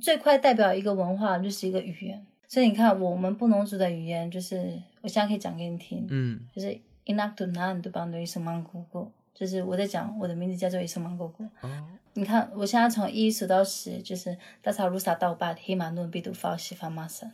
[0.00, 2.26] 最快代表一个文化就是一个语言。
[2.48, 6.68] 所以你看，我们布农族的语言就是，我现在可以讲给你听，嗯就是
[7.06, 10.80] inak tu nan tu bang do isomang gugu，就是我在讲我的名字叫做。
[10.80, 11.70] 哦，
[12.14, 17.30] 你看，我现在从一数到十，就是大草鲁萨到八，黑马努比杜发西发马森。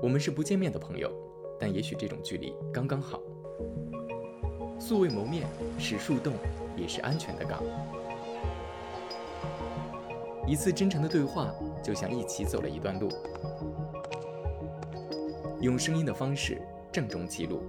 [0.00, 1.12] 我们是不见面的朋友，
[1.58, 3.18] 但也许这种距离刚刚好。
[4.78, 5.44] 素未谋面，
[5.76, 6.34] 是树洞，
[6.76, 7.60] 也是安全的港。
[10.48, 11.54] 一次真诚的对话，
[11.84, 13.06] 就像一起走了一段路。
[15.60, 16.58] 用声音的方式
[16.90, 17.62] 郑重记录。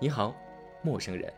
[0.00, 0.34] 你好，
[0.82, 1.32] 陌生人。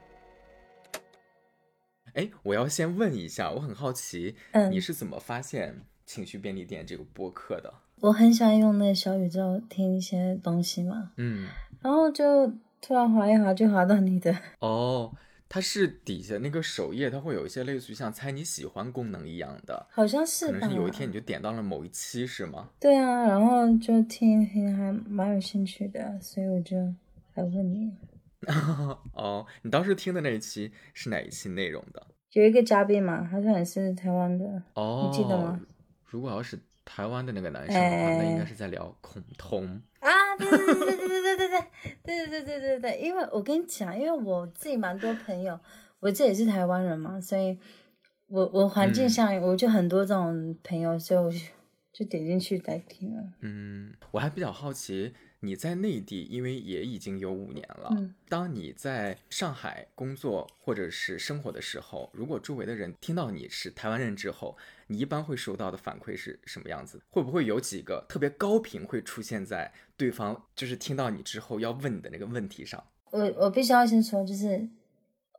[2.14, 7.70] 哎，我要先问一下，我很好奇，嗯你是怎么发现情绪便利店这个播客的？
[8.00, 11.46] 我很喜欢用那小宇宙听一些东西嘛，嗯，
[11.82, 12.50] 然后就
[12.80, 15.12] 突然滑一滑就滑到你的，哦，
[15.54, 20.54] 它是底下那个首页，它会有一些类似于像猜你喜欢功能一样的，好像是吧？
[20.54, 22.70] 可能是有一天你就点到了某一期，是吗？
[22.80, 26.76] 对啊，然后就听一听，还蛮有兴趣的，所以我就
[27.34, 27.92] 来问你。
[29.14, 32.04] 哦，你当时听的那一期是哪一期内容的？
[32.32, 35.60] 有一个嘉宾嘛，好像也是台湾的，哦，你记得吗？
[36.04, 39.80] 如果要是台湾的那个男生的话，哎那应该是在聊恐同。
[40.00, 41.48] 啊，对对对对对对对
[42.02, 45.58] 对对对对对对对，因为我跟你讲，因为我自己蛮多朋友，
[46.00, 47.58] 我自己也是台湾人嘛，所以
[48.28, 51.38] 我我环境嗯下我就很多这种朋友，所以我就
[51.92, 53.22] 就点进去来听了。
[53.40, 57.88] 嗯，我还比较好奇，你在内地，因为也已经有五年了。
[57.92, 67.00] 嗯当你在上海工作或者是生活的时候，如果周围的人听到你是台湾人之后，你一般会收到的反馈是什么样子？
[67.10, 72.82] 会不会有几个特别高频会出现在对方就是听到你之后要问你的那个问题上？
[73.10, 74.68] 我我必须要先说，就是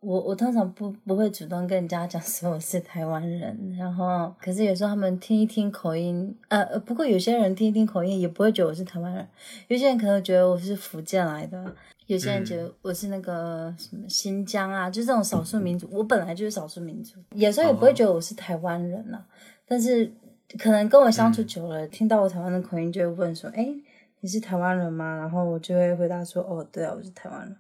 [0.06, 9.28] 我我通常不不会主动跟人家讲说我是台湾人，然后可是有时候他们听一听口音，呃，呃不过有些人听一听口音也不会觉得我是台湾人，
[9.68, 11.74] 有些人可能觉得我是福建来的，
[12.06, 19.26] 有些人觉得我是那个什么新疆啊，就这种少数民族，我本来就是少数民族，有时候也不会觉得我是台湾人啊，
[19.68, 20.12] 但是
[20.60, 23.68] 可能跟我相处久了，听到我台湾的口音就会问说，哎。
[24.22, 25.18] 你是台湾人吗？
[25.18, 27.56] 然后我就会回答说，哦，对啊，我是台湾人。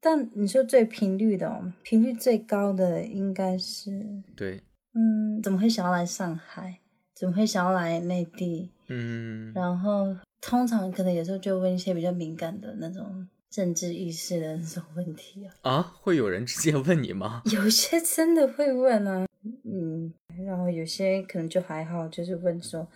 [0.00, 3.90] 但你说最频率的、哦，频率最高的应该是，
[4.36, 4.60] 对，
[4.94, 6.78] 嗯，怎么会想要来上海？
[7.14, 8.70] 怎么会想要来内地？
[8.88, 17.42] 嗯，然后通常可能有时候就问一些比较敏感的那种政治意识的那种问题啊，啊，会有人直接问你吗？
[17.52, 19.26] 有些真的会问啊，
[19.64, 20.12] 嗯，
[20.46, 22.86] 然后有些可能就还好，就是问说，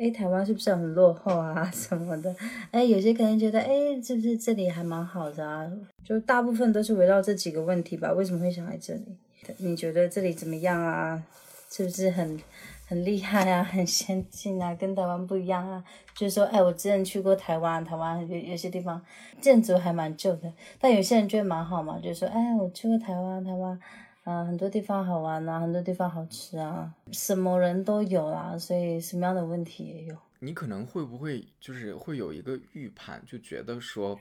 [0.00, 2.34] 哎，台湾是不是很落后啊 什么的？
[2.70, 5.70] 哎，有些可能觉得，哎，是不是这里还蛮好的啊？
[6.02, 8.10] 就大部分都是围绕这几个问题吧。
[8.12, 9.04] 为什么会想来这里？
[9.58, 11.22] 你觉得这里怎么样啊？
[11.70, 12.40] 是不是很
[12.86, 13.62] 很厉害啊？
[13.70, 14.74] 很先进啊？
[14.74, 15.84] 跟台湾不一样啊？
[16.16, 19.00] 就是说，哎，我之前去过台湾，台湾有有些地方
[19.38, 20.50] 建筑还蛮旧的，
[20.80, 23.78] 但有些人觉得蛮好嘛，就是说，哎，我去过台湾，台湾。
[24.24, 30.16] 啊，很多地方好玩啊，很多地方好吃啊，什么人都有啦，所以什么样的问题也有。
[30.40, 34.18] 你可能会不会就是会有一个预判，就觉得说，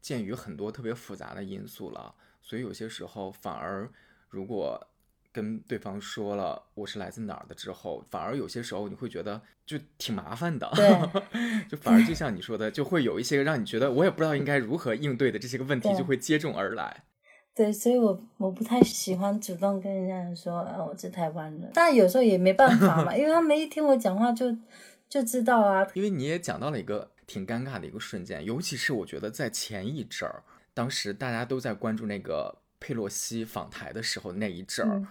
[0.00, 3.90] 鉴于很多特别复杂的因素了，所以有些时候反而
[4.28, 4.84] 如果
[5.32, 17.04] 跟对方说了我是来自哪儿的之后，反而有些时候你会觉得就挺麻烦的，对 就反而就像你说的，就会有一些让你觉得我也不知道应该如何应对的这些个问题就会接踵而来。
[17.54, 21.70] 对，所以我我不太喜欢主动跟人家说，啊，我是台湾人。
[21.74, 24.56] 但有时候也没办法嘛， 因为他们一听我讲话就
[25.08, 25.86] 就知道啊。
[25.94, 35.06] 因为你也讲到了一个挺尴尬的一个瞬间，尤其是我觉得在前一阵儿，当时大家都在关注那个佩洛西访台的时候那一阵儿，嗯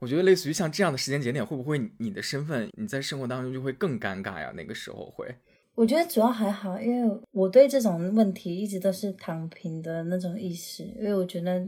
[0.00, 4.52] 我觉得类似于像这样的时间节点，会不会你的身份你在生活当中就会更尴尬呀？
[4.54, 5.34] 那个时候会，
[5.74, 11.66] 我觉得主要还好，因为我对这种问题一直都是躺平的那种意识，因为我觉得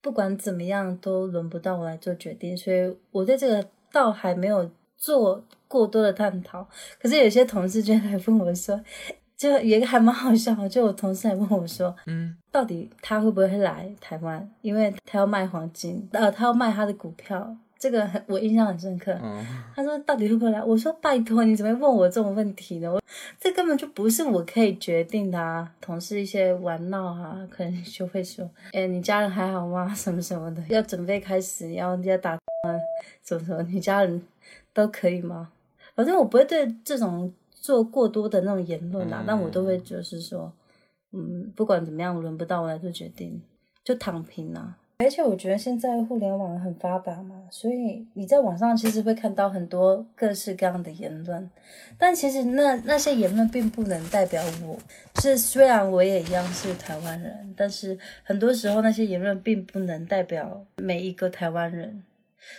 [0.00, 6.68] 不管怎么样都轮不到我来做决定，所以我对这个倒还没有做过多的探讨。
[7.00, 8.80] 可是有些同事就来问我说，
[9.36, 14.48] 就有一个还蛮好笑，就我同事来问我说，嗯，到底他会不会来台湾？
[14.62, 19.12] 因为他要卖黄金，呃，他要卖他的股票，这个很我印象很深刻。
[19.22, 19.46] 嗯，
[19.76, 20.64] 他说到底会不会来？
[20.64, 22.90] 我说拜托，你怎么会问我这种问题呢？
[22.90, 22.98] 我
[23.38, 25.70] 这根本就不是我可以决定的啊！
[25.82, 29.86] 同事一些玩闹啊，可能就会说，哎，你家人还好吗？
[29.94, 32.40] 什么什么的，要准备开始，要要打啊，
[33.22, 34.22] 什么什么，你家人
[34.72, 35.50] 都可以吗？
[35.94, 40.50] 反正我不会对这种做过多的那种言论啊，嗯但我都会就是说，
[41.12, 43.42] 嗯，不管怎么样，轮不到我来做决定，
[43.84, 44.78] 就躺平啊。
[44.98, 51.50] 而且我觉得现在互联网很发达嘛，所以你在网上其实会看到很多各式各样的言论，
[51.98, 54.78] 但其实那那些言论并不能代表我。
[55.20, 62.02] 是虽然我也一样是台湾人，但是很多时候那些言论并不能代表每一个台湾人。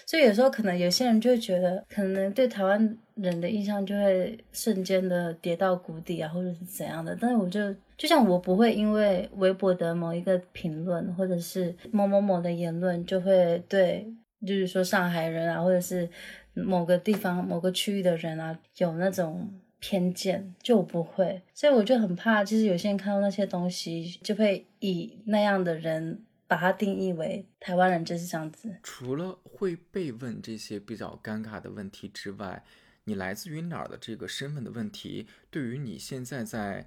[0.05, 7.15] 所以有时候可能有些人就会觉得，可能对台湾人的印象就会瞬间的跌到谷底啊，或者是怎样的。
[7.19, 14.07] 但是我就就像我不会因为微博的某一个评论，或者是某某某的言论，就会对，
[14.45, 16.09] 就是说上海人啊，或者是
[16.53, 21.41] 某个地方某个区域的人啊，有那种偏见，就不会。
[21.53, 26.23] 所以我就很怕，其实有些人看到那些东西，就会以那样的人。
[26.47, 28.69] 把它定义为台湾人就是这样子。
[28.83, 32.63] 除了会被问这些比较尴尬的问题之外，
[33.05, 36.85] 你来自于哪儿的这个身份的问题，对于你现在在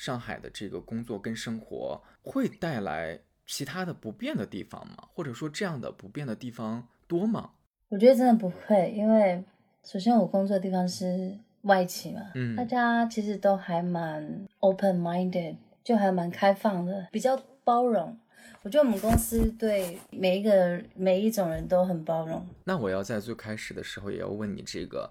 [0.00, 4.96] 上海的这个工作跟生活，会带来其他的不便的地方吗？
[5.12, 7.50] 或者说这样的不便的地方多吗？
[7.90, 9.44] 我觉得真的不会，因为
[9.84, 18.18] 首先我工作的地方是外企嘛，嗯，大家其实都还蛮 open minded，就还蛮开放的，比较包容。
[18.62, 22.42] 我觉得我们公司对每一个每一种人都很包容。
[22.64, 25.10] 那我要在最开始的时候也要问你这个，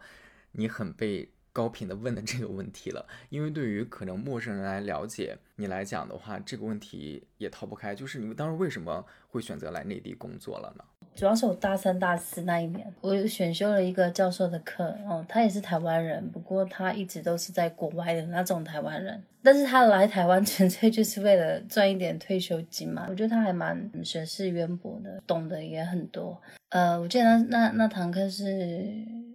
[0.53, 1.29] 你很被
[1.59, 10.83] 高频的问的这个问题了，因为对于可能陌生人来了解你来讲的话，这个问题也逃不开，就是你们当时为什么会选择来内地工作了呢？
[11.15, 23.05] 主要是我大三、大四那一年，我选修了一个教授的课，哦，他也是台湾人，不过他一直都是在国外的那种台湾人，但是他来台湾 纯粹就是为了赚一点退休金嘛。
[23.09, 26.41] 我觉得他还蛮学识渊博的，懂得也很多。
[26.69, 28.85] 呃，我记得那那那堂课是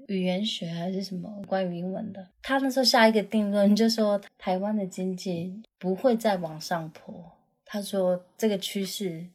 [0.08, 7.32] 语言学还是什么关于英文的，他那时候下一个定论就说台湾的经济不会再往上坡，
[7.64, 9.26] 他说这个趋势。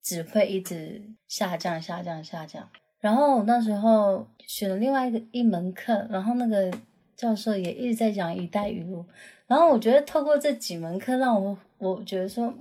[0.00, 2.66] 只会一直下降、下降、下降。
[2.98, 6.72] 然后那时候选了另外一个一门课，然后那个
[7.14, 9.04] 教授也一直在讲“一带一路”。
[9.46, 12.54] 然后我觉得透过这几门课，让我我觉得说，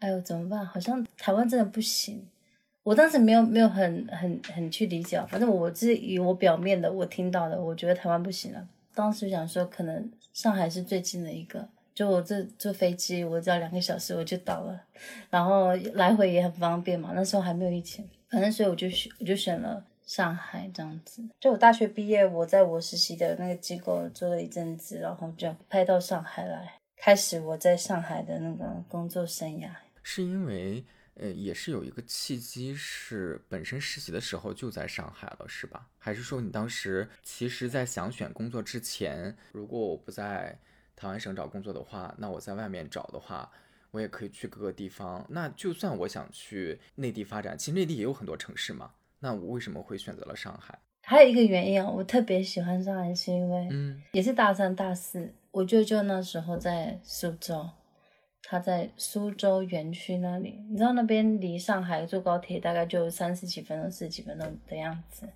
[0.00, 0.66] 哎呦怎么办？
[0.66, 2.26] 好像台湾真的不行。
[2.84, 8.68] 我当时没有没有很很很去理解，反正我是以我表面的我听到的，我觉得台湾不行了。
[8.94, 11.66] 当时想说，可能上海是最近的一个。
[11.94, 14.80] 就我这坐飞机，我只要两个小时我就到了，
[15.30, 17.12] 然后来回也很方便嘛。
[17.14, 21.22] 那时候还没有疫情，反正所以我就选我就选了上海这样子。
[21.38, 29.68] 就我大学毕业，我在我实习的那个机构做了一阵子，然后就派到上海来，开始我在上海的那个工作生涯。
[30.02, 30.84] 是因为
[31.16, 35.88] 呃，也是有一个契机，是本身实习的时候就在上海了，是吧？
[35.98, 40.58] 还是说你当时其实，在想选工作之前，如果我不在。
[40.96, 43.50] 台湾省找工作的话，那我在外面找的话，
[43.90, 45.26] 我也可以去各个地方。
[45.28, 48.92] 那就算我想去内地发展，其实内地也有很多城市嘛。
[49.18, 50.78] 那我为什么会选择了上海？
[51.02, 57.68] 还有一个原因啊，我特别喜欢上海，是因为，嗯，也是大三大四，我舅舅那时候在苏州。
[58.46, 65.26] 他在苏州园区那里，你知道那边离上海坐高铁大概就三十几分钟、四十几分钟的样子。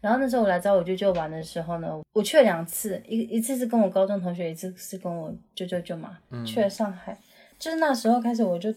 [0.00, 7.18] 然后那时候我来找我舅舅玩的时候呢，我去了两次，一一次是跟我高中同学，一次是跟我舅舅舅妈去了上海。
[7.58, 8.74] 就是那时候开始，我就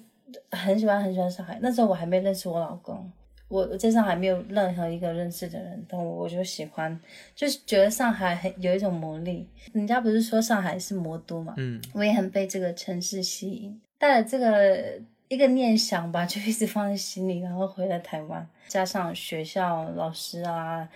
[0.51, 1.59] 很喜欢很喜欢上海。
[1.61, 3.09] 那时候我还没认识我老公。
[3.47, 6.99] 我我在上海没有任何一个认识的人，但我我就喜欢，
[7.35, 9.47] 就是觉得上海很有一种魔力。
[9.73, 20.89] 人家不是说上海是魔都嘛，嗯，我也很被这个城市吸引，带了这个一个念想吧， 就一直放在心里，然后回了台湾，加上学校老师啊。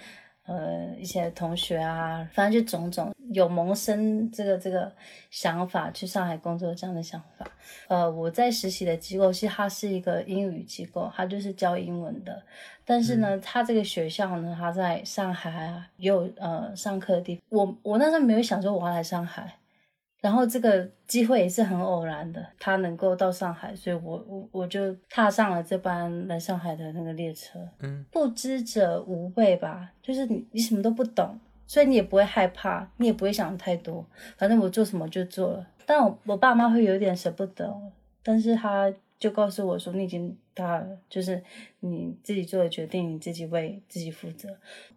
[0.50, 4.92] 呃，一些同学啊，反正就种种有萌生这个这个
[5.30, 7.46] 想法去上海工作这样的想法。
[7.88, 12.42] 呃，我在实习的机构，其实它是一个英语机构，它就是教英文的。
[12.86, 17.44] 但是呢，它这个学校呢，它在上海啊，也有呃上课的地方。
[17.50, 19.58] 我我那时候没有想说我要来上海。
[20.20, 27.60] 然后这个机会也是很偶然的，他能够到上海，所以我我我就踏上了这班来上海的那个列车。
[27.82, 34.04] 嗯，不知者无畏吧，就是你你什么都不懂，所以你也不会害怕，你也不会想太多，
[34.38, 35.68] 反正我做什么就做了。
[35.86, 37.72] 但我我爸妈会有点舍不得，
[38.24, 41.44] 但是他就告诉我说，你已经大了，就是
[41.82, 44.50] 你自己做的决定，你自己为自己负责。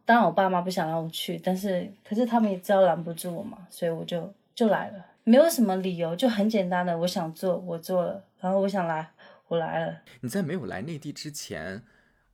[0.05, 5.07] 当然我爸妈不想让我去，但是可是他们也知道拦不住我嘛，所以我就就来了。
[5.25, 9.11] 没有什么理由，就很简单的，我想做，我做了，然后我想来，
[9.49, 10.01] 我来了。
[10.23, 11.83] 你在没有来内地之前，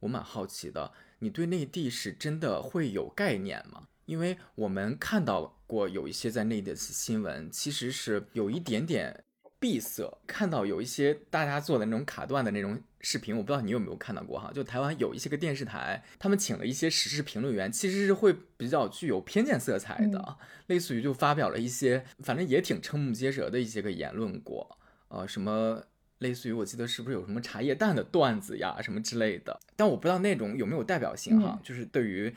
[0.01, 3.89] 我蛮好奇的，你对内地是真的会有概念吗？
[4.07, 9.25] 因为我们看到过有一些在内地的新闻，其实是有一点点
[9.59, 25.83] 闭塞，看到有一些大家做的那种卡段的那种视频，我不知道你有没有看到过哈，就台湾有一些个电视台，他们请了一些时事评论员，其实是会比较具有偏见色彩的，类似于就发表了一些，反正也挺瞠目结舌的一些个言论过，呃，什么
[26.19, 32.35] 类似于我记得是不是有什么茶叶蛋的段子呀，什么之类的，但我不知道那种有没有代表性哈，就是对于呃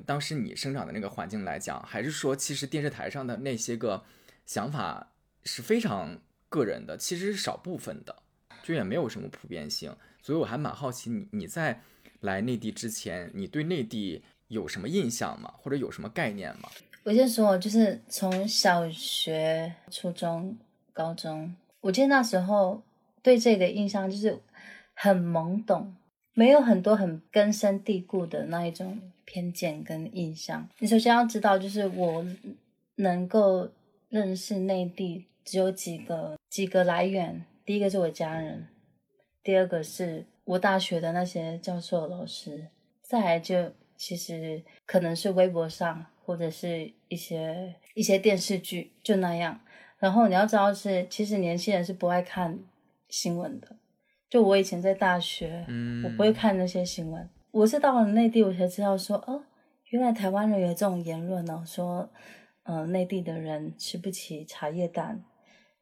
[0.00, 4.02] 当时你生长的那个环境来讲，还是说其实电视台上的那些个
[4.46, 5.12] 想法
[5.44, 6.18] 是非常
[6.48, 8.16] 个人的，其实是少部分的。
[8.62, 11.80] 就也没有什么普遍性，所以我还蛮好奇你你在
[12.20, 15.52] 来内地之前，你对内地有什么印象吗？
[15.58, 16.68] 或者有什么概念吗？
[17.02, 20.56] 我先说，就是从小学、初中、
[20.92, 22.80] 高中，我记得那时候
[23.20, 24.40] 对这里的印象就是
[24.94, 25.96] 很懵懂，
[26.32, 30.68] 没有很多很根深蒂固的那一种偏见跟印象。
[30.78, 32.24] 你首先要知道，就是我
[32.96, 33.68] 能够
[34.08, 37.44] 认识内地只有几个几个来源。
[37.64, 38.66] 第一个是我家人，
[39.42, 42.68] 第二个是我大学的那些教授老师，
[43.00, 49.60] 再来就其实可能是微博上或者是一些一些电视剧就那样。
[49.98, 52.58] 然后你要知道是，其实年轻人是不爱看
[53.08, 53.76] 新闻的。
[54.28, 55.64] 就我以前在大学，
[56.04, 57.30] 我不会看那些新闻。
[57.52, 59.42] 我是到了内地，我才知道说，哦，
[59.90, 62.08] 原来台湾人有这种言论呢，说，
[62.62, 65.22] 呃，内地的人吃不起茶叶蛋。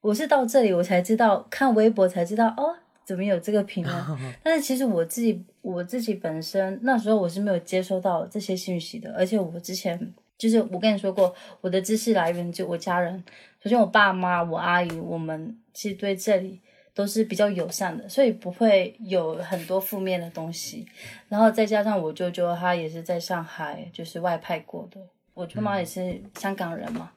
[0.00, 2.74] 我是到这里我才知道，看微博才知道哦，
[3.04, 4.04] 怎么有这个评论？
[4.42, 13.22] 但是其实我自己我自己本身那时候我是没有接收到这些信息的，而且我之前就是我跟你说过，我的知识来源就我家人，
[13.62, 16.60] 首先我爸妈、我阿姨，我们其实对这里
[16.94, 20.86] 都是比较友善的，所以不会有很多负面的东西。
[21.28, 25.00] 然后再加上我舅舅他也是在上海就是外派过的，
[25.34, 27.12] 我舅妈也是香港人嘛。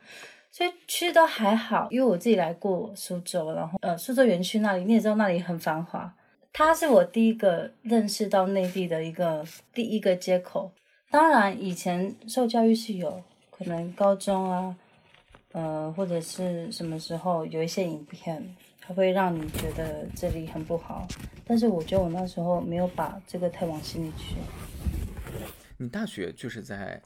[0.52, 6.14] 所以其实都还好，因为我自己来过苏州，然后呃，苏州园区那里你也知道，那里很繁华。
[6.52, 10.72] 它是我第一个认识到内地的一个第一个接口。
[11.10, 14.76] 当然，以前受教育是有可能高中啊，
[15.54, 21.08] 呃，或者是什么时候有一些影片，它会让你觉得这里很不好。
[21.46, 24.36] 但是我觉得我那时候没有把这个太往心里去。
[25.78, 27.02] 你大学就是在？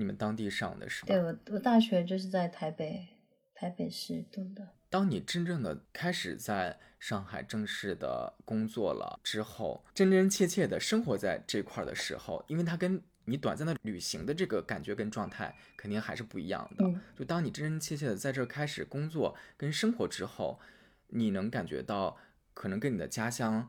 [0.00, 1.08] 你们当地上的是吧？
[1.08, 3.04] 对，我我大学就是在台北，
[3.52, 4.68] 台北市读的。
[4.88, 16.88] 当你真正的开始在上海正式的工作了之后，真真切切的生活在这块的时候，因为它跟你短暂的旅行的这个感觉跟状态肯定还是不一样的。
[17.18, 20.60] 就当你真真切切的在这开始工作跟生活之后，
[21.08, 22.16] 你能感觉到
[22.54, 23.68] 可能跟你的家乡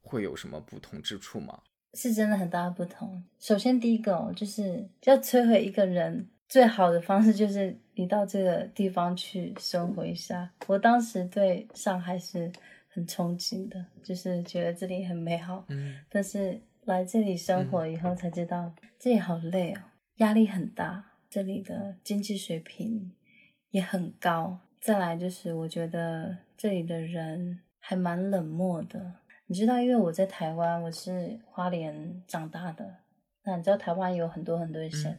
[0.00, 1.62] 会有什么不同之处吗？
[1.94, 3.22] 是真的很大的不同。
[3.38, 10.52] 首先，第一个哦，就是要摧毁一个人最好的方式，就是你到这个地方去生活一下。
[10.66, 12.50] 我当时对上海是
[12.88, 15.64] 很憧憬的，就是觉得这里很美好。
[15.68, 15.94] 嗯。
[16.10, 19.80] 但是来这里生活以后才知道，这里好累哦，
[20.16, 23.12] 压力很大，这里的经济水平
[23.70, 24.58] 也很高。
[24.80, 29.14] 再来就是，我觉得这里的人还蛮冷漠的。
[29.46, 32.96] 你知道，因为我在台湾，我是花莲长大的。
[33.44, 35.14] 那你知道台湾有很多很多的省，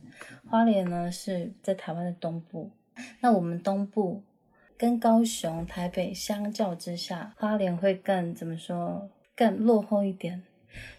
[0.49, 2.71] 花莲呢是在台湾的东部。
[3.19, 4.23] 那我们东部
[4.77, 9.11] 跟高雄、台北相较之下，花莲会更怎么说？
[9.35, 10.43] 更落后一点。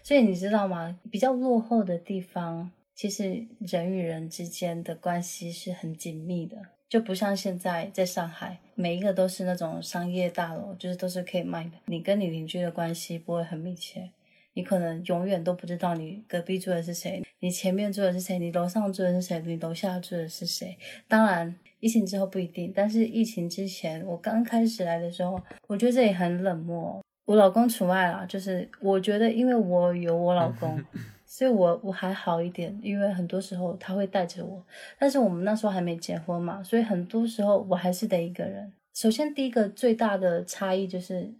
[0.01, 0.97] 所以你知道吗？
[1.11, 6.57] 比较落后的地方，其实人与人之间的关系是很紧密的。
[6.89, 11.71] 就不像现在在上海，每一个都是那种商业大楼，就是都是可以卖的。
[11.85, 14.09] 你跟你邻居的关系不会很密切，
[14.53, 20.77] 你可能永远都不知道你隔壁住的是谁，你前面住的是谁，你楼上住的是谁，你楼下住的是谁。
[21.09, 27.03] 当然，疫情之后不一定，但是疫情之前，我刚开始来的时候，我觉得这里很冷漠。
[27.25, 30.81] 我老公除外啦，就是我觉得，因为我有我老公。
[31.29, 34.65] 所以，我我还好一点，因为很多时候他会带着我。
[34.97, 38.71] 但是我们那时候还没结婚嘛，所以很多时候我还是得一个人。
[38.93, 41.33] 首先，第一个最大的差异就是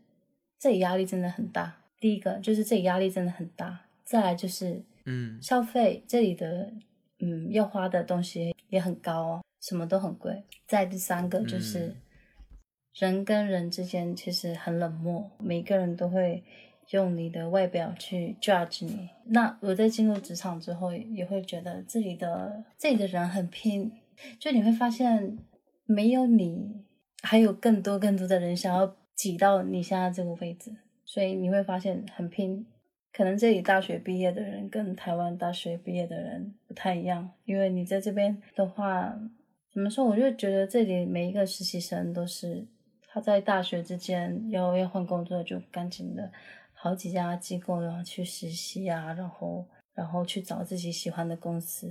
[0.60, 1.78] 这里压力真的很大。
[2.02, 3.80] 第一个就是这里压力真的很大。
[4.04, 6.70] 再来就是，嗯，消费这里的，
[7.20, 10.44] 嗯，要花的东西也很高哦，什么都很贵。
[10.68, 11.96] 再第三个就是
[12.94, 16.44] 人跟人之间其实很冷漠，每个人都会。
[16.92, 23.92] 用你的外表去 judge 你，那我在进入职场之后，也会觉得这里的这里的人很拼，
[24.40, 25.38] 就你会发现
[25.86, 26.86] 没有你，
[27.22, 30.72] 还有更多更多的人想要挤到你现在这个位置，
[31.04, 32.66] 所以你会发现很拼。
[33.12, 39.14] 可能这里大学毕业的人跟台湾大学毕业的人不太一样，因为你在这边的话，
[39.74, 40.06] 怎么说？
[40.06, 42.66] 我就觉得这里每一个实习生都是
[43.10, 46.32] 他在大学之间要要换工作就赶紧的。
[46.80, 51.88] 好几家机构然后去实习啊，然后然后去找自己喜欢的公司，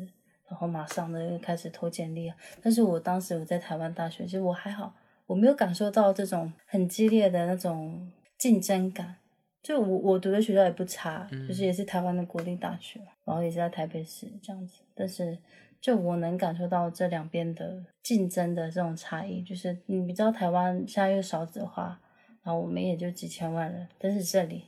[0.49, 2.37] 然后马上的开始投简历啊。
[2.62, 4.95] 但是我当时我在台湾大学，其实我还好，
[5.26, 9.16] 我没有感受到这种很激烈的那种竞争感。
[9.61, 14.83] 就我我读的学校也不差，就是也是台湾的国立大学，然后也是在台北市这样子。
[14.95, 15.37] 但是
[15.81, 22.00] 就我能感受到这两边的竞争的这种差异，就是你知道台湾现在又少子化，
[22.45, 24.62] 然后我们也就几千万人，但是这里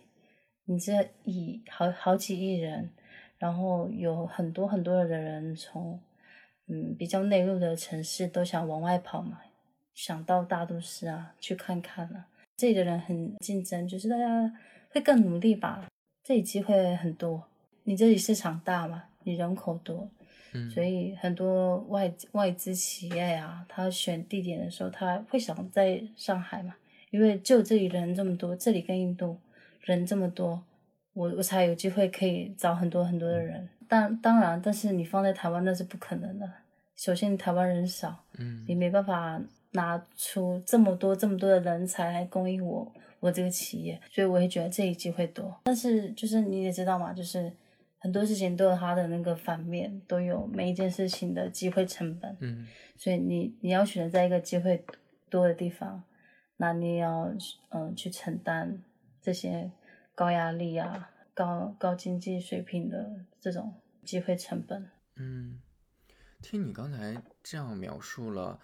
[0.69, 0.93] 你这
[1.25, 2.91] 以好好几亿人，
[3.39, 5.99] 然后有很多很多的人从
[6.67, 9.41] 嗯比较内陆的城市都想往外跑嘛，
[9.95, 14.53] 想到大都市啊去看看啊，这里的人很竞争，就是大家。
[14.91, 15.87] 会更努力吧，
[16.25, 17.47] 这里机会很多。
[17.85, 20.09] 你这里市场大嘛，你人口多，
[20.55, 26.75] 嗯，所以很多外外资企业啊，他选地点的时候，他会想在上海嘛，
[27.11, 29.39] 因为就这里人这么多，这里跟印度
[29.95, 30.63] 人这么多，
[31.13, 33.69] 我我才有机会可以找很多很多的人。
[33.89, 36.51] 但当然，但是你放在台湾那是不可能的。
[36.97, 39.41] 首先，台湾人少，嗯，你没办法
[39.73, 42.93] 拿出这么多这么多的人才来供应我。
[43.21, 47.53] 我这个企业，所以我也觉得这一机会多，但是就是你也知道嘛，就是
[47.99, 52.37] 很多事情都有它的那个反面，都有每一件事情的机会成本。
[52.39, 52.65] 嗯，
[52.97, 54.85] 所以你你要选择在一个机会
[55.29, 56.01] 多的地方，
[56.59, 57.29] 那你也要
[57.71, 58.81] 嗯去承担
[59.21, 59.69] 这些
[60.19, 64.91] 高压力啊、高高经济水平的这种机会成本。
[65.15, 65.61] 嗯，
[66.43, 68.59] 听你刚才这样描述了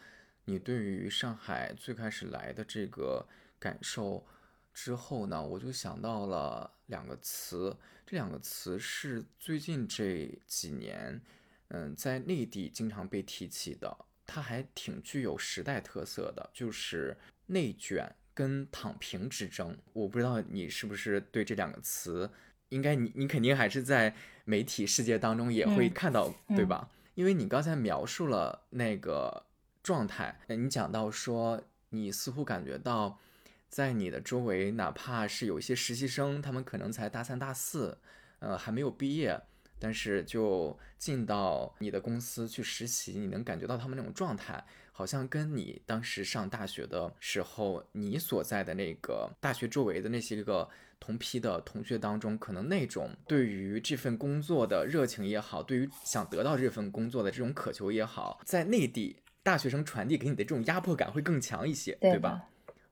[0.47, 3.25] 你对于上海最开始来的这个
[3.61, 4.27] 感受。
[4.73, 11.23] 之后呢，我就想到了两个词，这两个词是最近这几年，
[11.69, 13.97] 嗯，在内地经常被提起的，
[14.27, 19.75] 它还挺具有时代特色的，就是内卷跟躺平之争。
[19.93, 22.29] 我不知道你是不是对这两个词，
[22.69, 24.15] 应该你你肯定还是在
[24.45, 26.91] 媒体世界当中也会看到，对吧？
[27.15, 29.47] 因为你刚才描述了那个
[29.83, 33.19] 状态，你讲到说你似乎感觉到。
[33.67, 37.99] 在你的周围，哪怕是有一些实习生，他们可能才大三、大四，
[38.39, 39.37] 呃，还没有毕业，
[39.81, 44.65] 但是就进到你的公司去实习，你能感觉到他们那种状态，
[44.97, 62.45] 好像跟你当时上大学的时候，你所在的那个大学周围的那些个同批的同学当中，可能那种对于这份工作的热情也好，对于想得到这份工作的这种渴求也好，在内地大学生传递给你的这种压迫感会更强一些，对吧？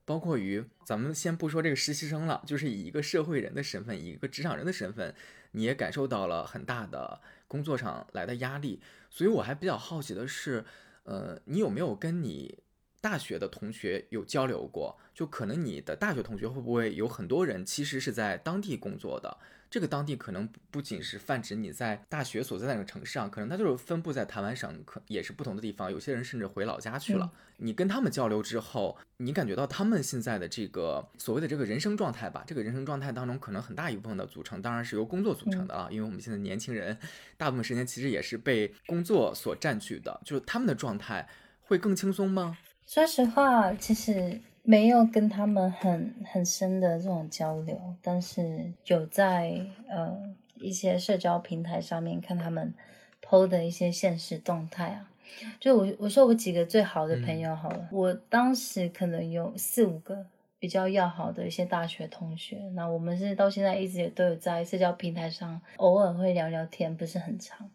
[0.05, 5.15] 包括于咱们先不说这个实习生了，就是以一个社会人的身份，以一个职场人的身份，
[5.53, 8.81] 你也感受到了很大的工作上来的压力。
[9.09, 10.65] 所以我还比较好奇的是，
[11.05, 12.59] 呃，你有没有跟你
[13.01, 14.97] 大学的同学有交流过？
[15.13, 19.39] 就可能你的大学同学会不会有很多人其实是在当地工作的？
[19.73, 25.91] 这个当地可能不仅是泛指你在大学所在那个城市啊，可能它就是分布在台湾省，可也是不同的地方。
[25.91, 27.33] 有些人甚至回老家去了。
[27.57, 32.45] 你跟他们交流之后，你感觉到他们现在的这个所谓的这个人生状态吧？
[32.47, 35.89] 这个人生状态当中，可能很大一部分的组成当然是由工作组成的了。
[35.91, 36.95] 因为我们现在年轻人
[37.39, 40.21] 大部分时间其实也是被工作所占据的。
[40.23, 41.27] 就是他们的状态
[41.63, 42.59] 会更轻松吗？
[42.87, 44.39] 说实话，其实。
[44.63, 52.73] 没有跟他们很很深的这种交流，但是有在呃一些社交平台上面看他们
[53.21, 55.11] PO 的一些现实动态啊。
[55.59, 60.27] 就我我说我几个最好的朋友好了，我当时可能有四五个
[60.59, 67.71] 比较要好的一些大学同学，那我们是到现在一直也都有在社交平台上偶尔会聊聊天，不是很长。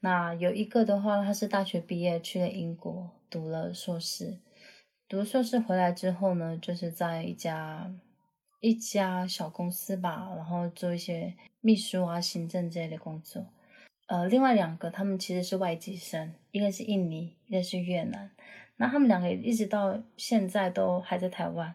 [0.00, 4.38] 那有一个的话，他是大学毕业去了英国读了硕士。
[5.06, 7.92] 读硕士回来之后呢，就是在一家
[8.60, 13.46] 一家小公司吧，然后做一些秘书啊、行政之类的工作。
[14.06, 18.30] 呃，另外两个他们其实是外籍生，一个是印尼，一个是越南。
[18.76, 21.74] 那他们两个一直到现在都还在台湾。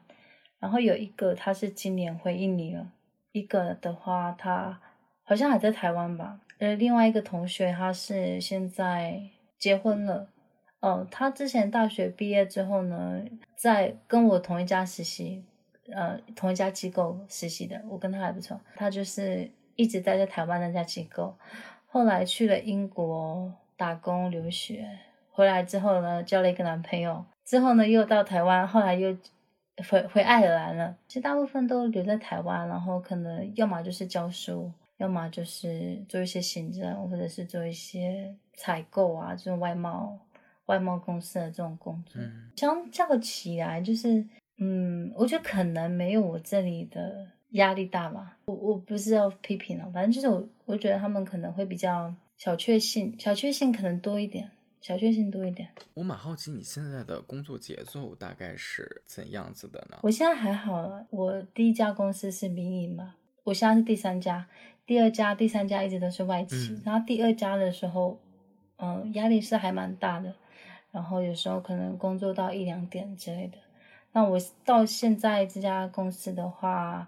[0.60, 2.92] 然后有一个他是今年回印尼了，
[3.32, 4.82] 一个的话他
[5.24, 6.42] 好像还在台湾吧。
[6.58, 9.22] 呃，另外一个同学他是现在
[9.58, 10.28] 结婚了。
[10.82, 13.22] 哦，他之前大学毕业之后呢，
[13.56, 15.44] 在跟我同一家实习，
[15.92, 18.60] 呃，同一家机构实习的，我跟他还不错。
[18.76, 21.36] 他就是一直待在台湾那家机构，
[21.86, 24.88] 后来去了英国打工留学，
[25.32, 29.18] 回来之后呢，交了一个男朋友，之后呢又到台湾，后来又
[29.90, 30.96] 回回爱尔兰了。
[31.10, 40.18] 其实大部分都留在台湾，然后可能要么就是教书，要么就是做一些行政，或者是做一些采购啊这种外贸。
[40.70, 42.22] 外贸公司的这种工作，
[42.56, 44.24] 相较起来，就是，
[44.60, 48.38] 嗯，我觉得可能没有我这里的压力大吧。
[48.46, 55.70] 我我不是要批评了，反正就是我我觉得他们可能会比较小确幸，小确幸可能多一点，小确幸多一点。
[55.96, 59.98] 我蛮好奇你现在的工作节奏大概是怎样子的呢？
[60.04, 64.48] 我现在还好了，我第一家公司是民营嘛，我现在是第三家，
[64.86, 68.20] 第二家、第三家一直都是外企，嗯然后第二家的时候，
[68.78, 70.36] 嗯、压力是还蛮大的，
[70.92, 73.58] 然后有时候可能工作到一两点之类的。
[74.12, 77.08] 那我到现在这家公司的话，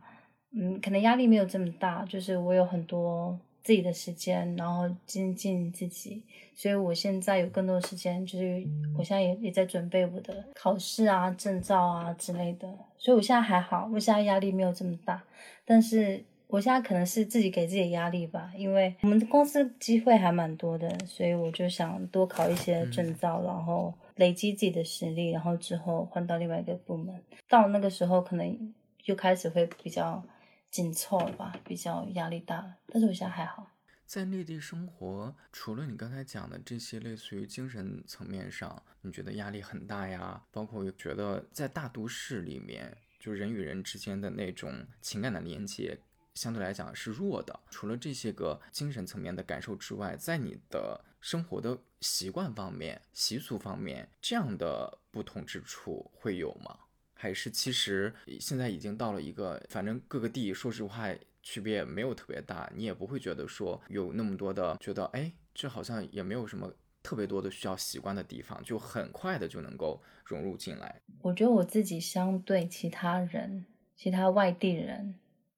[0.51, 6.21] 嗯，可能压力没有这么大，就是我有很多自己的时间，然后精进自己，
[6.53, 8.63] 所以我现在有更多时间，就是
[8.97, 12.67] 我现在也也在准备我的考试啊、证照啊之类的，
[12.97, 15.23] 所以我现在还好，我现在压力没有这么大，
[15.65, 28.73] 但是我现在可能是自己给自己的压力吧，因为我们的公司机会还蛮多的，所以我就想多考一些证照，然后累积自己的实力，然后之后换到另外一个部门，到那个时候可能
[29.05, 30.21] 又开始会比较
[30.69, 33.71] 紧凑了吧，比较压力大，但是我现在还好。
[34.05, 40.43] 在内地生活，除了你刚才讲的这些类似于精神层面上，你觉得压力很大呀？
[40.51, 45.97] 包括觉得在大都市里面，就人与人之间的那种情感的连接，
[46.35, 47.59] 相对来讲是弱的。
[47.69, 56.77] 除了这些个精神层面的感受之外，在你的生活的习惯方面、习俗方面，这样的不同之处会有吗？
[57.13, 61.07] 还是其实现在已经到了一个，反正各个地说实话
[61.43, 70.99] 区别也没有特别大，你也不会觉得说有那么多的觉得，哎，这好像也没有什么特别多的需要习惯的地方，就很快的就能够融入进来。
[71.21, 75.13] 我觉得我自己相对其他人、其他外地人，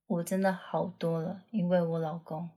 [0.07, 2.49] 我真的好多了，因为我老公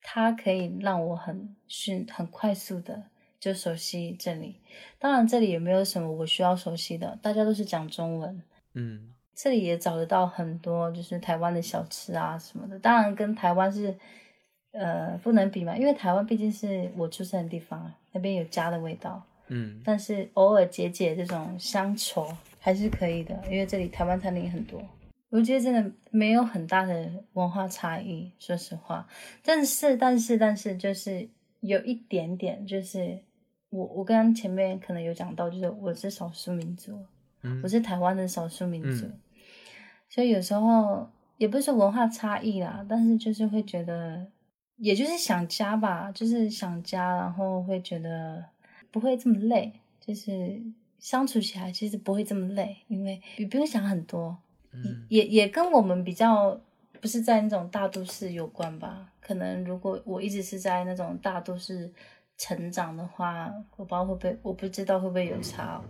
[0.00, 3.04] 他可以让我很迅、很快速的
[3.38, 4.60] 就熟悉这里。
[4.98, 8.42] 当然，这里也没有什么我需要熟悉的，大家都是讲中文。
[8.74, 13.94] 嗯这里也找得到很多就是台湾的小吃啊什么的，当然跟台湾是
[14.72, 19.22] 呃不能比嘛，因为台湾毕竟是我出生的地方，那边有家的味道。
[19.48, 22.26] 嗯但是偶尔解解这种乡愁
[22.58, 24.82] 还是可以的，因为这里台湾餐厅很多。
[25.28, 29.06] 我觉得真的没有很大的文化差异，说实话。
[29.42, 31.28] 但是，但是，但是，就是
[31.60, 33.18] 有一点点，就是
[33.70, 37.04] 我我刚刚前面可能有讲到，就是我是少数民族，
[37.42, 37.60] 嗯。
[37.62, 39.20] 我是台湾的少数民族，嗯。
[40.08, 44.28] 所以有时候也不是说文化差异啦，但是就是会觉得，
[44.76, 48.44] 也就是想家吧，就是想家，然后会觉得
[48.92, 50.62] 不会这么累，就是
[51.00, 54.38] 相处起来其实不会这么累，因为你不用想很多，
[55.08, 56.60] 也也跟我们比较
[57.00, 59.12] 不是在那种大都市有关吧。
[59.20, 61.92] 可能如果我一直是在那种大都市
[62.38, 65.82] 成长的话，我不知道会不会，我不知道会不会有差、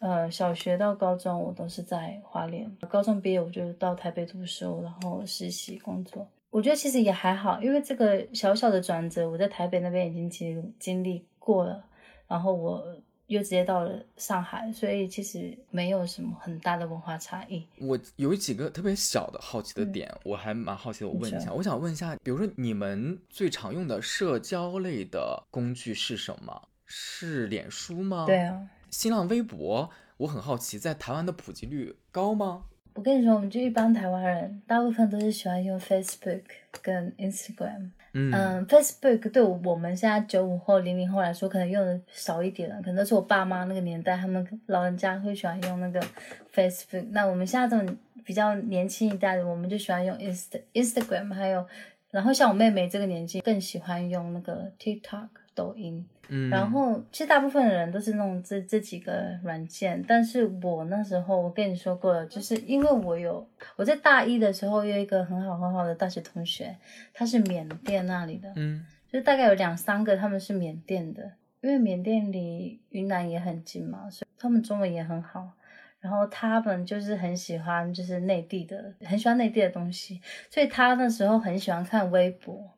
[0.00, 6.26] 呃，小学到高中我都是在花莲，高中毕业我就到台北读书，然后实习工作。
[6.50, 11.84] 我觉得其实也还好，因为这个小小的转折，我在台北那边已经经经历过了，
[12.26, 12.84] 然后我
[13.30, 17.64] 又直接到了上海，所以其实没有什么很大的文化差异。
[17.78, 26.68] 我有几个特别小的好奇的嗯点，我还蛮好奇的，我问一下，我想问一下，比如说你们最常用的社交类的工具是什么？
[26.86, 28.26] 是脸书吗？
[28.26, 32.64] 对啊，新浪微博，我很好奇，在台湾的普及率高吗？
[32.94, 36.42] 我跟你说，我们就一般台湾人，大部分都是喜欢用 Facebook
[36.82, 37.90] 跟 Instagram。
[38.12, 46.00] 嗯，Facebook 对我们现在九五后、零零后来说，可能用的少一点了，可能都是我爸妈那个年代，他们老人家会喜欢用那个
[46.52, 47.06] Facebook。
[47.10, 51.64] 那我们现在这种比较年轻一代的，我们就喜欢用 Inst Instagram，还有，
[52.10, 56.04] 然后像我妹妹这个年纪更喜欢用那个 TikTok、抖音。
[56.28, 66.76] 嗯，然后其实大部分的人都是弄这这几个软件，但是我那时候我跟你说过了，就是因为我有我在大一的时候有一个很好很好的大学同学，
[67.12, 68.86] 他是缅甸那里的，嗯。
[69.08, 71.32] 就是大概有两三个他们是缅甸的，
[71.62, 75.50] 因为缅甸离云南也很近嘛，所以他们中文也很好。
[75.98, 82.70] 然后他们就是很喜欢，就是内地的，很喜欢内地的东西，所以他那时候很喜欢看微博，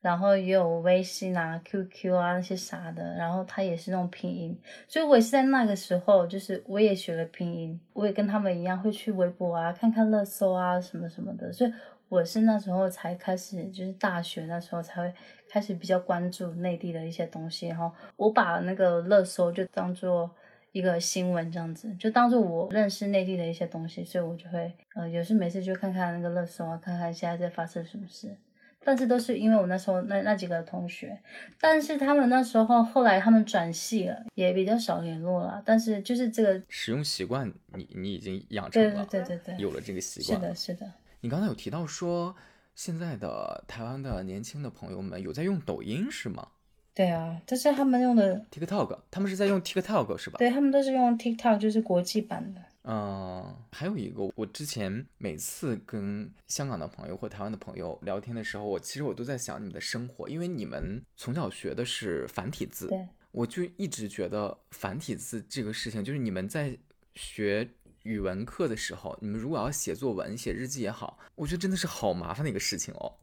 [0.00, 4.56] 然后也有微信啊、QQ 啊那些啥的，然后他也是那种拼音，
[4.86, 11.72] 所以我也是在那个时候，就是我也学了拼音，我也跟他们一样会去微博啊看看热搜啊什么什么的，所以
[12.08, 15.12] 我是那时候才开始，就是大学那时候才会
[15.48, 20.30] 开始比较关注内地的一些东西，然后我把那个热搜就当做
[20.70, 28.38] 一个新闻这样子，就当做我认识内地的一些东西，所以我就会呃有事没事就看看那个热搜啊，看看现在在发生什么事。
[28.84, 31.18] 但是都是因为我那时候那那几个同学，
[31.60, 35.62] 但是他们那时候后来他们转系了，也比较少联络了。
[35.64, 40.54] 但是就是这个，使用习惯你你已经养成了，对对对对，有了这个习惯是的，。
[40.54, 42.34] 是的，你刚才有提到说，
[42.74, 46.48] 现在的台湾的年轻的朋友们有在用抖音是吗
[46.94, 50.38] 对啊，但是他们用的，？TikTok，他们是在用 TikTok 是吧？
[50.38, 52.60] 对他们都是用 TikTok，就是国际版的。
[52.84, 66.78] 嗯，还有一个，我之前每次跟香港的朋友或台湾的朋友聊天的时候，我其实我都在想你们的生活，因为你们从小学的是繁体字，对，我就一直觉得繁体字这个事情，就是你们在
[67.14, 67.68] 学
[68.04, 73.16] 语文课的时候，你们如果要写作文、写日记也好，我觉得真的是好麻烦的一个事情哦，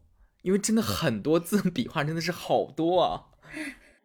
[0.44, 3.32] 因为真的很多字笔画真的是好多啊。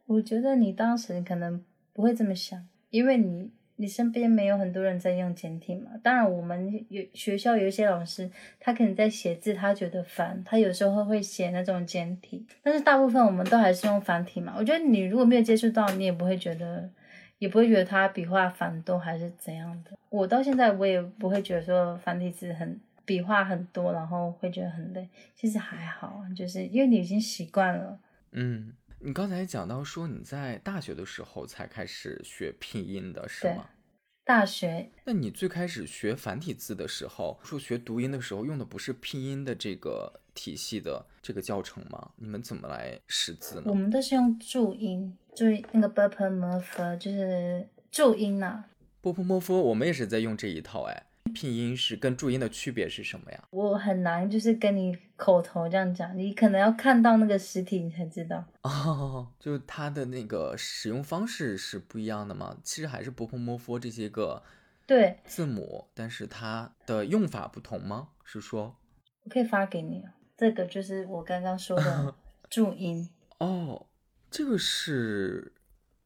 [0.06, 5.90] 我觉得你当时可能不会这么想，因为你你身边没有很多人在用简体嘛。
[6.02, 14.54] 当然，我们有学校有一些老师，他可能在写字，他觉得烦，他有时候会写那种简体，但是大部分我们都还是用繁体嘛。
[14.58, 16.90] 我觉得你如果没有接触到，你也不会觉得，
[17.38, 19.92] 也不会觉得它笔画繁多还是怎样的。
[20.10, 25.08] 我到现在我也不会觉得说繁体字很笔画很多，然后会觉得很累。
[25.34, 27.98] 其实还好，就是因为你已经习惯了。
[28.32, 33.64] 嗯，你刚才讲到说你在大学的时候才开始学拼音的是对吗？
[34.24, 42.10] 大学那你最开始学繁体字的时候，说学读音的时候用的不是拼音的这个体系的这个教程吗？
[42.16, 43.62] 你们怎么来识字呢？
[43.64, 48.66] 我们都是用注音，注音那个 b p m f 就是注音呐、
[49.00, 51.06] 波波摩佛，我们也是在用这一套哎。
[51.32, 53.44] 拼音是跟注音的区别是什么呀？
[53.50, 58.44] 我很难就是跟你口头这样讲，你可能要看到那个实体你才知道。
[58.62, 62.56] 哦，就它的那个使用方式是不一样的吗？
[62.62, 64.42] 其实还是波波摩佛这些个
[64.86, 68.08] 对，字母，但是它的用法不同吗？
[68.24, 68.76] 是说
[69.24, 70.02] 我可以发给你，
[70.36, 72.14] 这个就是我刚刚说的
[72.50, 73.08] 注音。
[73.38, 73.86] 哦，
[74.30, 75.52] 这个是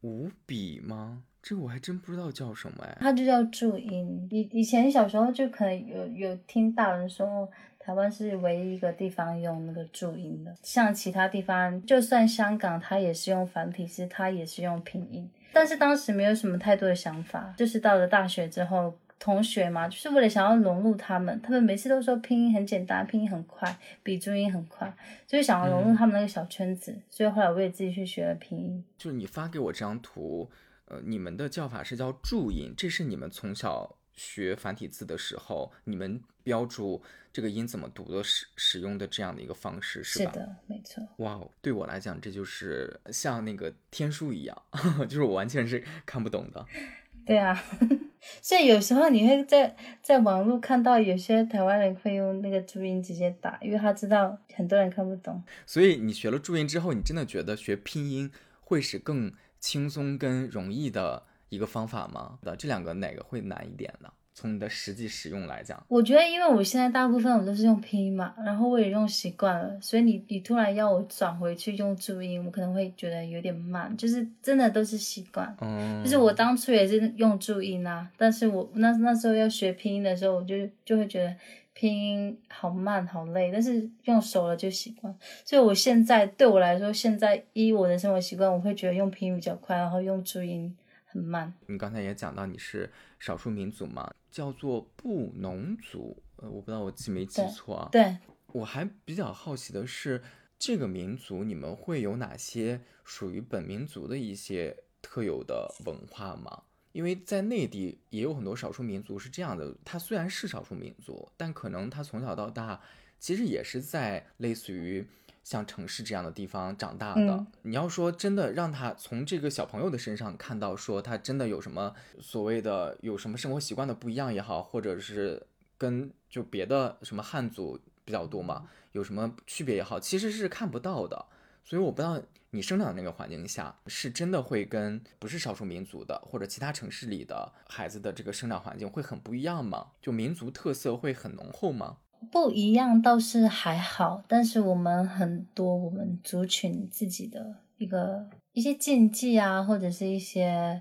[0.03, 1.25] 五笔吗？
[1.47, 2.97] 这我还真不知道叫什么哎。
[3.01, 4.27] 它就叫注音。
[4.31, 7.47] 以以前小时候就可能有有听大人说，
[7.79, 15.29] 台湾是唯一一个地方用那个注音的，像其他地方，就算香港，它也是用繁体字，它也是用拼音。
[15.53, 24.91] 但是当时没有什么太多的想法，就是到了大学之后，同学嘛，就是为了想要融入他们，他们每次都说拼音很简单，拼音很快，比注音很快，
[25.27, 26.99] 就是想要融入他们那个小圈子。
[27.11, 28.83] 所以后来我也自己去学了拼音。
[28.97, 30.51] 就是你发给我这张图，
[30.87, 40.33] 呃，你们的叫法是叫注音，这是你们从小学繁体字的时候，你们标注这个音怎么读的使使用的这样的一个方式，是吧？
[40.33, 41.03] 是的，没错。
[41.17, 44.63] 哇哦，对我来讲，这就是像那个天书一样，
[45.09, 46.65] 就是我完全是看不懂的。
[47.27, 47.59] 对啊，
[48.43, 55.43] 所以有时候你会在在网络看到有些台湾人会用那个注音直接打，因为他知道很多人看不懂。
[55.65, 59.33] 所以你学了注音之后，你真的觉得学拼音会使更
[59.65, 62.39] 轻松跟容易的一个方法吗？
[62.43, 64.11] 的这两个哪个会难一点呢？
[64.35, 75.57] 从你的实际使用来讲，我觉得，因为我现在大部分我都是用拼音嘛，然后我也用习惯了，所以你你突然要我转回去用注音，我可能会觉得有点慢，就是真的都是习惯。
[75.63, 81.35] 嗯，就是我当初也是用注音啊，但是我那那时候要学拼音的时候，我就就会觉得
[81.75, 85.15] 拼音好慢好累，但是用熟了就习惯。
[85.45, 91.53] 所以我现在对我来说，现在依我的生活习惯，我会觉得用拼音比较快，然后用注音很慢。
[91.67, 97.89] 你刚才也讲到你是少数民族嘛，叫做布农族，呃，我不知道我记没记错啊。
[97.91, 98.17] 对，
[98.53, 100.23] 我还比较好奇的是，
[100.59, 106.63] 这个民族你们会有哪些属于本民族的一些特有的文化吗？
[106.95, 112.81] 因为在内地也有很多少数民族是这样的，他虽然是少数民族，但可能他从小到大
[113.19, 115.05] 其实也是在类似于
[115.43, 117.21] 像城市这样的地方长大的。
[117.21, 125.45] 嗯你要说真的让他从这个小朋友的身上看到说他真的有什么所谓的有什么生活习惯的不一样也好，或者是
[125.77, 131.27] 跟就别的什么汉族比较多嘛，有什么区别也好，其实是看不到的。
[131.65, 132.23] 所以我不知道
[132.55, 139.89] 你生长的那个环境下，是真的会跟不是少数民族的或者其他城市里的孩子的这个生长环境会很不一样吗？
[140.01, 141.97] 就民族特色会很浓厚吗？
[142.31, 150.81] 不一样倒是还好，但是我们很多我们族群自己的一个一些禁忌啊，或者是一些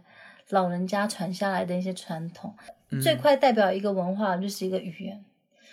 [0.49, 2.55] 老人家传下来的一些传统，
[3.01, 5.25] 最快代表一个文化就是一个语言。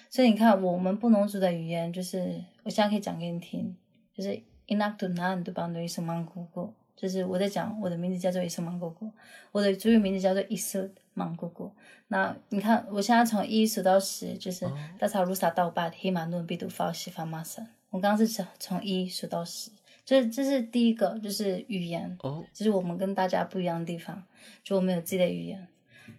[0.08, 3.76] 所以你看，我们布农族的语言就是，我现在可以讲给你听，
[4.12, 9.10] 就是 Inak tu nan tu bang do isu mang gu gu，就是我在讲我的名字叫做 isu mang gu gu，
[9.50, 11.70] 我的主语名字叫做 isu mang gu gu。
[12.06, 17.66] 那你看，我现在从一数到十，就是哦大草卢萨到八，黑马努比杜发西法马森。
[17.90, 19.72] 我刚刚是从从一数到十，
[20.04, 24.22] 这这是第一个，就是语言，哦，这是我们跟大家不一样的地方，
[24.62, 25.66] 就我们有自己的语言。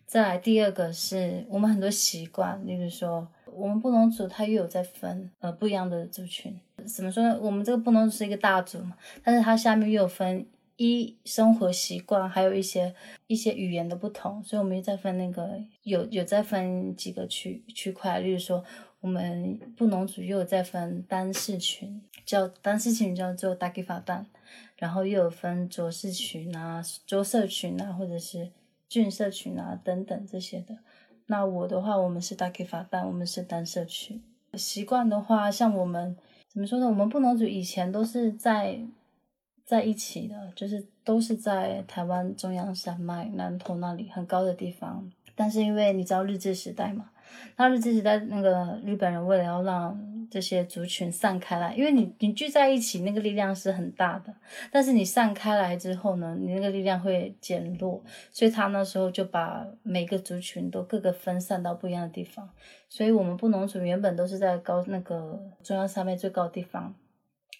[0.05, 7.38] 再来第二个是我们很多习惯，例如说我们布农族他又有在分呃不一样的族群，怎么说呢？
[7.41, 10.46] 我们这个布农族是一个大族嘛，但是它下面又有分
[10.78, 12.94] 一生活习惯，还有一些
[13.28, 18.63] 一些语言的不同，所以我们又在分那个有有在分几个区区块，例如说
[19.00, 24.26] 我们布农族又有在分单氏群，叫单氏群叫做达吉法丹，
[24.78, 28.52] 然后又有分卓氏群啊、卓社群啊，或者是
[28.89, 30.78] 郡社群啊等等这些的。
[31.28, 34.22] 那我的话，我们是 Daki 法办，我们是单社区。
[34.56, 36.17] 习惯的话，像我们
[36.51, 36.85] 怎么说呢？
[36.85, 38.77] 我们布农族以前都是在
[39.63, 45.09] 在一起的，就是都是在台湾中央山脉南投那里很高的地方。
[45.33, 47.09] 但是因为你知道日治时代嘛，
[47.55, 54.34] 那日治时代那个日本人为了要让这些族群散开来，因为你你聚在一起那个力量是很大的，
[54.72, 62.50] 但是你散开来之后呢，你那个力量会减弱，所以他那时候就把每个族群都各个分散到不一样的地方。
[62.88, 66.96] 所以我们布农族原本都是在高那个中央山脉最高的地方，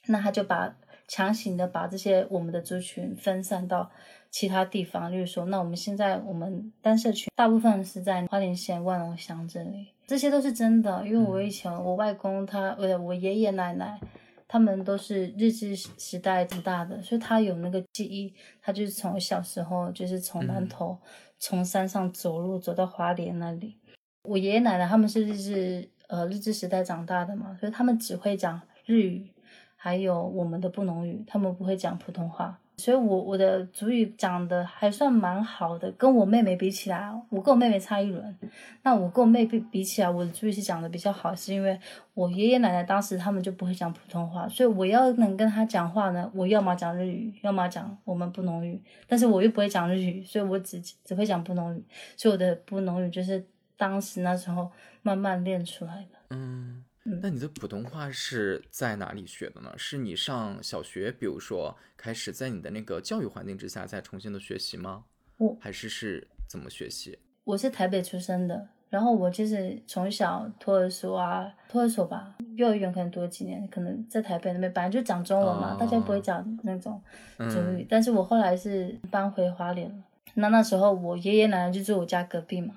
[0.08, 3.92] 那他就把强行的把这些我们的族群分散到。
[4.32, 11.06] 其他地方，例如说，那我们现在我们单社区大部分是在花莲县万隆乡这里，这些都是真的。
[11.06, 14.00] 因为我以前我外公他，呃，我爷爷奶奶
[14.48, 20.98] 他们都是日治时代长大的，所以他有那个记忆，他就是从小时候就是从南头
[21.38, 23.76] 从山上走路走到花莲那里。
[24.24, 29.30] 我爷爷奶奶他们是日治呃日治时代长大的嘛，所以他们只会讲日语，
[29.76, 32.60] 还有我们的布农语，他们不会讲普通话。
[32.82, 38.36] 所以，我我的主语讲的还算蛮好的，跟我妹妹比起来，我跟我妹妹差一轮。
[38.82, 41.80] 那我跟我妹比比起来，我的主语是讲的比较好，是因为
[42.16, 51.86] 我爷爷奶奶当时他们就不会讲普通话，所以我要能跟他讲话呢，我要么讲日语，要么讲我们布农语，但是我又不会讲日语，所以我只只会讲布农语，
[52.18, 53.46] 所以我的布农语就是
[53.78, 54.72] 当时那时候
[55.04, 56.18] 慢慢练出来的。
[56.32, 56.84] 嗯。
[57.04, 59.74] 那你的普通话是在哪里学的呢？
[59.76, 65.06] 是你上小学，比如说开始在你的那个教育环境之下再重新的学习吗？
[65.38, 67.18] 我还是是怎么学习？
[67.44, 77.02] 我是台北出生的，然后我就是从小托儿所啊，托儿所吧，幼儿园可能读了几年，可能在台北那边本来就讲中文嘛，大家不会讲那种
[77.38, 79.96] 主语，但是我后来是搬回花莲了。
[80.36, 82.76] 那那时候我爷爷奶奶就住我家隔壁嘛，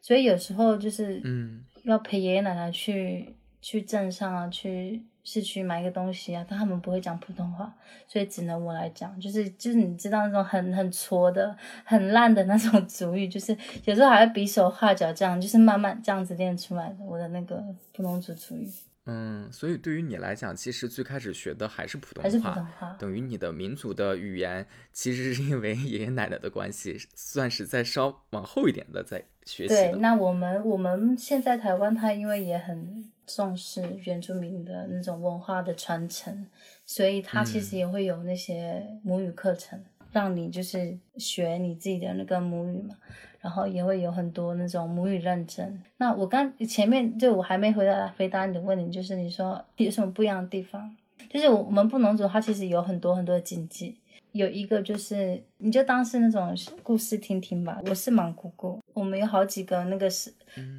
[0.00, 3.35] 所以有时候就是嗯，要陪爷爷奶奶去。
[3.60, 7.74] 去镇上啊，去市区买一个东西啊，但他们不会讲普通话，
[8.06, 9.18] 所以只能我来讲。
[9.20, 17.04] 就是就是你知道那种很很挫的、很烂的那种主语，就是有时候还会比手画脚这样，就是慢慢这样子练出来的。
[17.04, 18.70] 我的那个普通族主语。
[19.08, 29.74] 嗯，所以对于你来讲，其实最开始学的还是普通话，还是普通话，等于你的民族的语言，其实是因为 爷爷奶奶的关系，算是在稍往后一点的在学习。
[29.74, 33.10] 对，那我们我们现在台湾，它因为也很。
[33.26, 36.46] 重视原住民的那种文化的传承，
[36.84, 42.96] 所以他其实也会有那些母语课程，让你就是学你自己的那个母语嘛。
[43.38, 45.80] 然后也会有很多那种母语认证。
[45.98, 50.96] 那我刚前面就我还没回答回答你的问题，就是你说有什么不一样的地方？
[51.30, 53.96] 就是我们布农族它其实有很多很多的禁忌。
[54.36, 57.80] 有一个就是，你就当是那种故事听听吧。
[57.86, 60.32] 我是莽姑姑，我们有好几个那个是，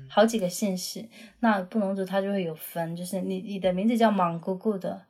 [0.09, 1.03] 好几个姓氏。
[1.39, 5.01] 那布农族他就会有分，就是你你的名字叫莽姑姑的，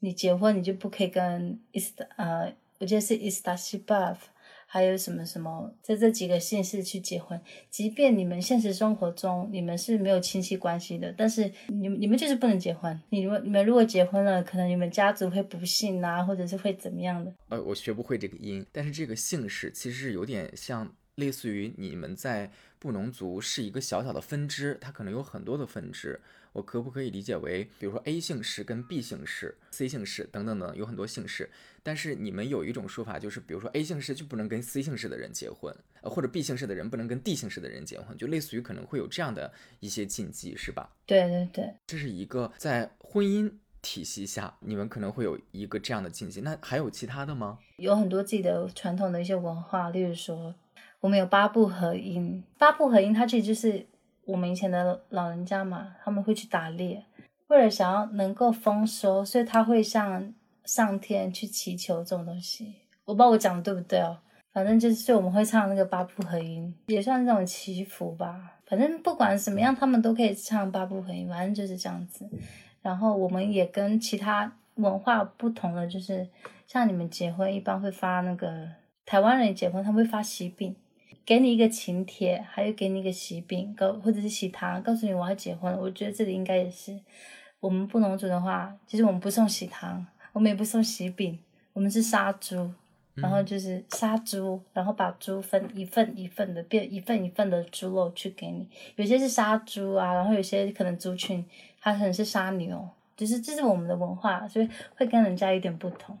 [0.00, 4.28] 你结婚你就不可以跟伊斯呃，我记得是伊斯达西巴夫。
[4.68, 13.00] 还有什么什么，在这几个姓氏去结婚，即便你们现实生活中你们是没有亲戚关系的，但是你们你们就是不能结婚。
[13.10, 17.32] 你们你们如果结婚了，可能你们家族会不幸啊，或者是会怎么样的？
[17.48, 26.20] 呃，我学不会这个音，但是这个姓氏其实是有点像，类似于你们在布农族是一个小小的分支，它可能有很多的分支。
[26.56, 31.50] 我可不可以理解为，比如说 A 姓氏跟 B 姓氏、C 姓氏等等等，有很多姓氏。
[31.82, 40.90] 但是你们有一种说法，就是比如说 A 姓氏就不能跟 C 姓氏的人结婚，呃，或者 B 姓氏的人不能跟 D 姓氏的人结婚，就类似于可能会有这样的一些禁忌，是吧？
[41.04, 46.40] 对对对，这是一个在婚姻体系下，你们可能会有一个这样的禁忌。
[46.40, 47.58] 那还有其他的吗？
[47.76, 50.54] 有很多自己的传统的一些文化，例如说
[51.00, 53.86] 我们有八部合音，八部合音它其实就是。
[54.26, 57.04] 我们以前的老人家嘛，他们会去打猎，
[57.46, 62.74] 为了想要能够丰收，所以他会向上天去祈求这种东西。
[63.04, 64.18] 我不知道我讲的对不对哦，
[64.52, 68.58] 反正就是，我们会唱那个八部合音，也算是这种祈福吧。
[68.66, 72.28] 反正不管什么样，他们都可以唱八部合音，反正就是这样子。
[72.82, 76.28] 然后我们也跟其他文化不同的，就是
[76.66, 78.68] 像你们结婚一般会发那个
[79.04, 80.74] 台湾人结婚，他们会发喜饼。
[81.26, 85.78] 给你一个请帖，还有给你一个喜饼，告或者是喜糖，告诉你我要结婚了。
[85.78, 86.96] 我觉得这里应该也是，
[87.58, 91.36] 我们不农族的话，其实我们不送喜糖，我们也不送喜饼，
[91.72, 92.70] 我们是杀猪，
[93.14, 101.44] 然后就是杀猪，然后把猪分一份一份的变一份一份的猪肉去给你，有些是杀猪啊，然后有些可能族群
[101.80, 106.16] 它可能是杀牛，就是这是我们的文化，所以会跟人家有点不同。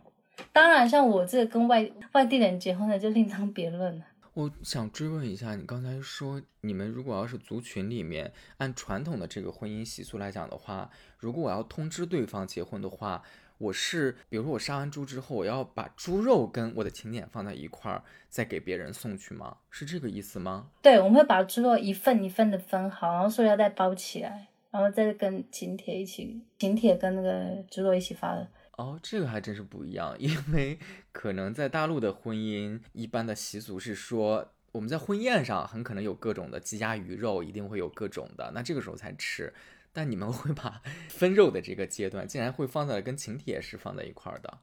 [0.52, 4.04] 当然，像我这个跟外外地人结婚的就另当别论了。
[4.36, 13.22] 我想追问一下，你刚才说你们如果要是族群里面按传统的这个婚姻习俗来讲的话，如果我要通知对方结婚的话，
[13.56, 19.56] 我是比如说我杀完猪之后，我要把猪肉跟我的请柬放在一块儿，再给别人送去吗？
[19.70, 20.68] 是这个意思吗？
[20.82, 28.46] 对，我们会把猪肉一份一份的分好，然后塑料袋包起来，然后再跟请帖一起，请帖跟那个猪肉一起发的。
[28.76, 30.78] 哦，这个还真是不一样， 因为
[31.12, 39.52] 可能在大陆的婚姻，一般的习俗是说，我们在婚宴上很可能有各种的鸡鸭鱼肉，一定会有各种的，那这个时候才吃。
[39.94, 44.58] 但你们会把 分肉的这个阶段，竟然会放在跟请帖是放在一块儿的？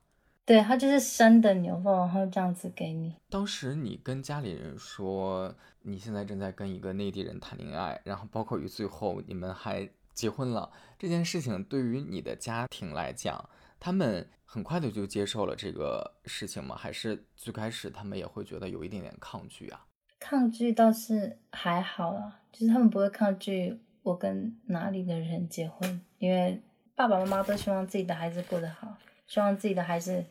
[0.46, 3.16] 对，它就是生的牛肉，然后这样子给你。
[3.32, 13.50] 当时你跟家里人说，你现在正在跟一个内地人谈恋爱，然后包括于最后你们还结婚了，这件事情对于你的家庭来讲。
[13.84, 16.74] 他们很快的就接受了这个事情吗？
[16.74, 19.86] 还是最开始他们也会觉得有一点点抗拒啊？
[20.22, 26.62] 抗拒倒是还好啦，就是他们不会抗拒我跟哪里的人结婚，因为
[26.96, 28.96] 爸爸妈妈都希望自己的孩子过得好，
[29.28, 30.24] 希望自己的孩子，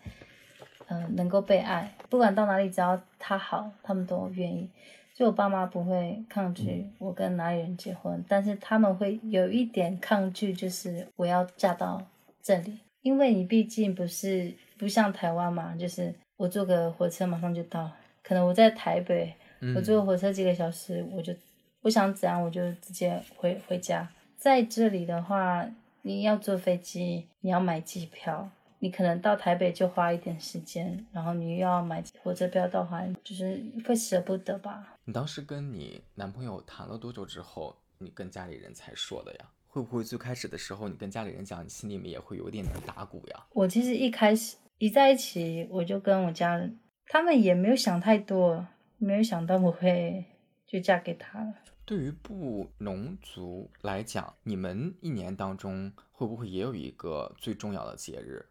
[0.86, 4.70] 嗯，能够被爱，不管到哪里，只要他好，他们都愿意。
[5.12, 12.00] 就我爸妈不会抗拒我跟哪里人结婚，但是他们会有一点抗拒，就是我要嫁到
[12.40, 12.78] 这里。
[13.02, 17.90] 因为你毕竟不是不像台湾嘛，就是我坐个火车马上就到，
[18.22, 19.34] 可能我在台北，
[19.76, 21.34] 我坐个火车几个小时，我就
[21.82, 24.08] 我想怎样我就直接回回家。
[24.36, 25.68] 在这里的话，
[26.02, 34.96] 你要坐飞机，你要买机票，你可能到台北就花一点时间，然后你又要买火车票到华，就是会舍不得吧。
[35.04, 39.50] 你当时跟你男朋友谈了多久之后，你跟家里人才说的呀？
[39.72, 43.46] 会不会最开始的时候，你跟家里人讲，你心里面也会有点点打鼓呀？
[43.54, 48.66] 我其实一开始一在一起，我就跟我家人，他们也没有想太多，
[48.98, 50.26] 没有想到我会
[50.66, 51.54] 就嫁给他了。
[51.86, 58.44] 对于布农族来讲，你们一年当中会不会也有一个最重要的节日？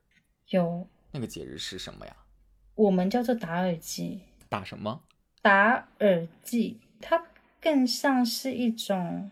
[0.49, 0.88] 有。
[1.11, 2.15] 那个节日是什么呀？
[2.74, 4.22] 我们叫做打耳祭。
[4.49, 5.03] 打什么？
[5.43, 7.24] 打耳祭，它
[7.61, 9.30] 更像是一种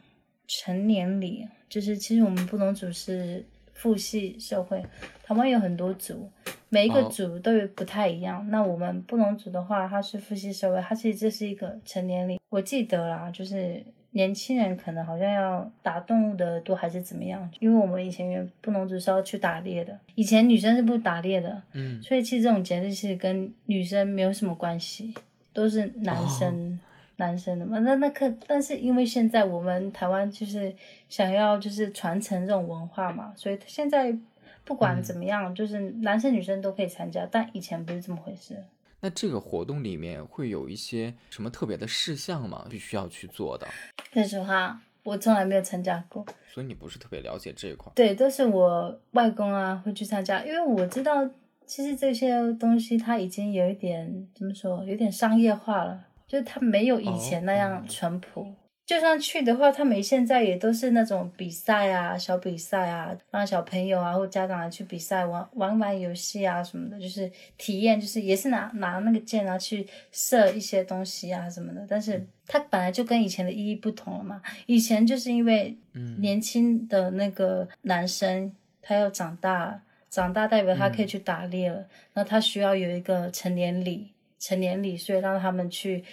[0.50, 1.48] 成年礼。
[1.70, 4.84] 就是其实我们布农族是父系社会，
[5.24, 6.28] 台湾有很多族，
[6.68, 8.46] 每一个族都有不太一样。
[8.50, 12.40] 那我们布农族的话，它是父系社会，它其实这是一个成年礼。
[12.50, 25.14] 我记得啦，就是年轻人可能好像要打动物的耳朵还是怎么样，因为我们以前布农族是要去打猎的，以前女生是不打猎的，嗯，所以其实这种节日是跟女生没有什么关系，
[25.54, 26.80] 都是男生。
[27.20, 30.74] 男生的嘛，那那可，但是因为现在我们台湾就是
[31.10, 34.18] 想要就是传承这种文化嘛，所以现在
[34.64, 38.56] 不管怎么样，就是男生女生都可以参加，但以前不是这么回事。
[39.02, 42.66] 那这个活动里面会有一些什么特别的事项吗？
[42.70, 43.68] 必须要去做的？
[44.14, 47.92] 说实话，我从来没有参加过，所以你不是特别了解这一块。
[47.96, 51.30] 对，都是我外公啊会去参加，因为我知道
[51.66, 56.06] 其实这些东西它已经有一点怎么说，有点商业化了。
[56.30, 58.54] 就是他没有以前那样淳朴，
[58.86, 71.84] 就算去的话，他们现在也都是那种比赛啊、小比赛啊，让小朋友啊或家长来去比赛玩玩玩游戏啊什么的，就是体验，就是也是拿拿那个箭啊去射一些东西啊什么的。
[71.90, 75.76] 但是它本来就跟以前的意义不同了嘛，以前就是因为
[76.20, 78.52] 年轻的那个男生
[78.82, 84.12] 他要长大，长大代表他可以去打猎了，那他需要有一个成年礼。
[84.40, 86.04] 成年礼，所以让他们去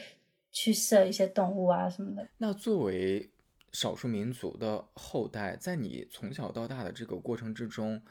[0.50, 2.28] 去射一些动物啊什么的。
[2.38, 3.30] 那作为
[3.72, 8.02] 少数民族的后代，在你从小到大的这个过程之中，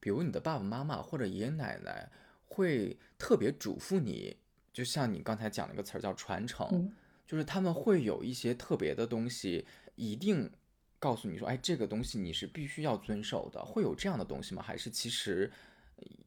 [0.00, 2.10] 比如你的爸爸妈妈或者爷爷奶奶
[2.44, 4.36] 会特别嘱咐你，
[4.72, 6.92] 就像你刚才讲了一个词儿叫传承，
[7.26, 10.50] 就是他们会有一些特别的东西，一定
[10.98, 14.62] 告诉你说，哎，这个东西你是必须要遵守的，会有这样的东西吗？
[14.62, 15.52] 还是其实？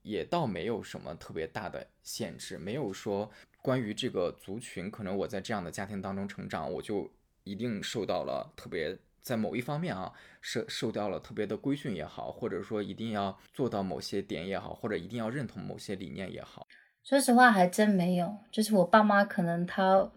[0.01, 3.29] 也倒没有什么特别大的限制，没有说
[3.61, 7.09] 关于这个族群，可能我在这样的家庭当中成长，我就
[7.43, 16.65] 一定受到了特别在某一方面啊，受受到了特别的规训也好，或者说一定要做到某些点也好，或者一定要认同某些理念也好。
[17.03, 20.09] 说实话，还真没有，就是我爸妈可能他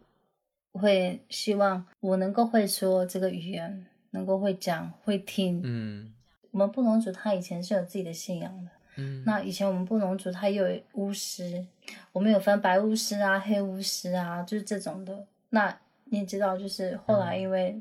[0.72, 5.60] 会希望我能够会说这个语言，能够会讲会听。
[5.64, 6.14] 嗯
[6.52, 11.66] 我们布农族他以前是有自己的信仰的，嗯，那以前我们布农族他也有巫师，
[12.12, 15.26] 我们有分白巫师啊、黑巫师啊，就是这种的。
[15.50, 15.76] 那
[16.06, 17.80] 你也知道，就是后来因为、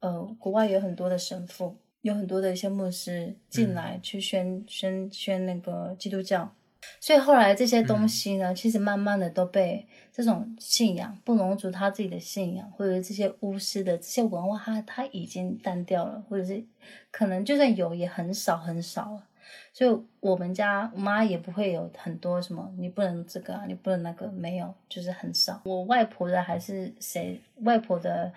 [0.00, 6.54] 呃国外有很多的神父，有很多的一些牧师进来去宣、宣宣那个基督教，
[7.00, 16.64] 所以后来这些东西呢，其实慢慢的都被这种信仰布农族他自己的信仰，或者是这些巫师的这些文化，他他已经淡掉了，或者是
[17.10, 19.24] 可能就算有也很少很少了。
[19.72, 25.60] 所以我们家我妈也不会有很多什么，你不能这个啊，你不能那个，没有，就是很少。
[25.64, 28.32] 我外婆的还是谁，外婆的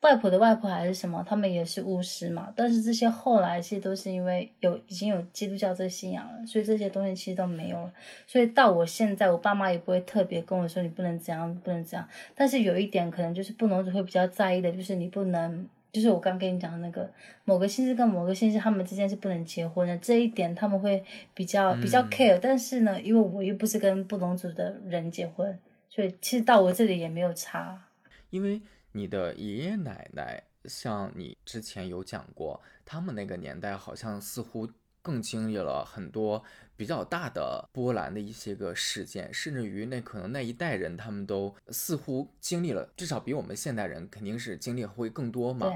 [0.00, 2.52] 外婆的外婆还是什么，他们也是巫师嘛。
[2.54, 7.92] 但是这些后来其实都是因为有已经有基督教这信仰了，所以这些东西其实都没有了。
[8.26, 12.08] 所以到我现在，我爸妈也不会特别跟我说你不能这样，不能这样。
[12.34, 15.68] 但是有一点可能就是布农族会比较在意的，就是你不能。
[15.92, 17.10] 就是我刚跟你讲的那个
[17.44, 21.02] 某个姓氏跟某个姓氏，他们之间是不能结婚的，这一点他们会
[21.34, 25.58] 比较比较嗯 care、但是呢，因为我又不是跟布农族的人结婚，
[25.88, 27.88] 所以其实到我这里也没有差。
[28.30, 28.60] 因为
[28.92, 34.68] 你的爷爷奶奶，像你之前有讲过，他们那个年代好像似乎
[35.06, 36.42] 更经历了很多
[36.76, 45.72] 比较大的波澜的一些个事件，甚至于那可能那一代人他们都似乎经历了，至少比我们现代人肯定是经历会更多嘛。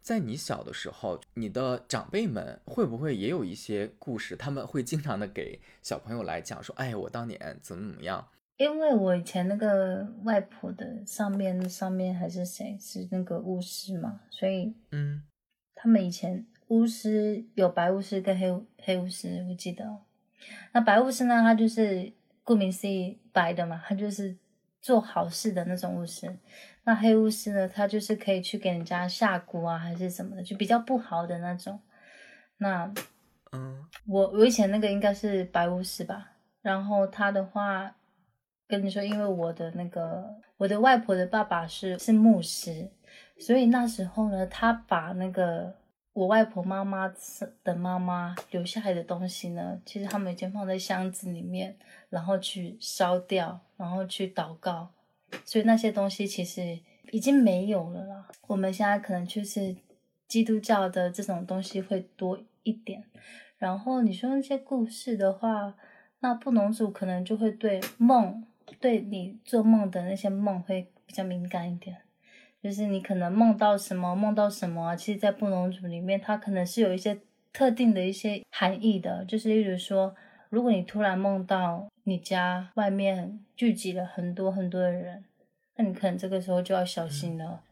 [0.00, 4.36] 在你小的时候，你的长辈们会不会也有一些故事？
[4.36, 8.28] 他们会经常的给小朋友来讲说：“哎，我当年怎么怎么样。
[8.58, 15.22] 因为我以前那个外婆的上面上面还是谁是那个巫师嘛，所以”嗯
[15.74, 20.02] 他们以前巫师有白巫师跟黑黑巫师，我记得哦。
[20.72, 22.12] 那白巫师呢，他就是
[22.44, 24.36] 顾名思义白的嘛，他就是
[24.80, 26.34] 做好事的那种巫师。
[26.84, 31.78] 那黑巫师呢，他就是可以去给人家下蛊啊，还是什么的，就比较不好的那种。
[32.58, 32.92] 那
[33.52, 37.94] 嗯我我以前那个应该是白巫师吧，然后他的话
[38.66, 42.90] 跟你说，因为我的那个我的外婆的爸爸是是牧师，
[43.38, 45.74] 所以那时候呢，他把那个
[46.18, 47.14] 我外婆妈妈
[47.62, 51.78] 的妈妈留下来的东西呢，其实他们已经放在箱子里面，
[52.10, 54.90] 然后去烧掉，然后去祷告，
[55.44, 56.80] 所以那些东西其实
[57.12, 58.26] 已经没有了啦。
[58.48, 59.76] 我们现在可能就是
[60.26, 63.04] 基督教的这种东西会多一点。
[63.56, 65.76] 然后你说那些故事的话，
[66.18, 68.44] 那布农族可能就会对梦，
[68.80, 71.98] 对你做梦的那些梦会比较敏感一点。
[72.62, 77.18] 就是你可能梦到什么，梦到什么啊，其实，在布农族里面，它可能是有一些
[77.52, 79.24] 特定的一些含义的。
[79.24, 80.14] 就是例如说，
[80.50, 85.24] 如果你突然梦到你家外面聚集了很多很多的人，
[85.76, 87.62] 那你可能这个时候就要小心了。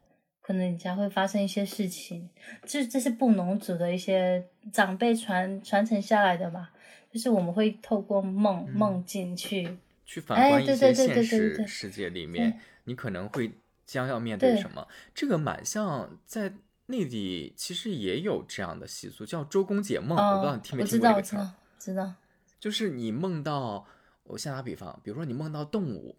[0.41, 2.31] 可能你家会发生一些事情，
[2.65, 6.71] 这这是布农族的一些长辈传传承下来的吧，
[7.11, 13.51] 就是我们会透过梦、嗯梦境去，去反哎观一些现实世界里面，你可能会
[13.87, 14.87] 将要面对对什么。
[15.15, 16.53] 这个蛮像在
[16.87, 20.19] 内地，其实也有这样的习俗，叫周公解梦。
[20.19, 22.13] 我不知道哦你听没听过这个词儿知道，
[22.61, 23.87] 就是你梦到，
[24.25, 26.17] 我先打比方，比如说你梦到动物，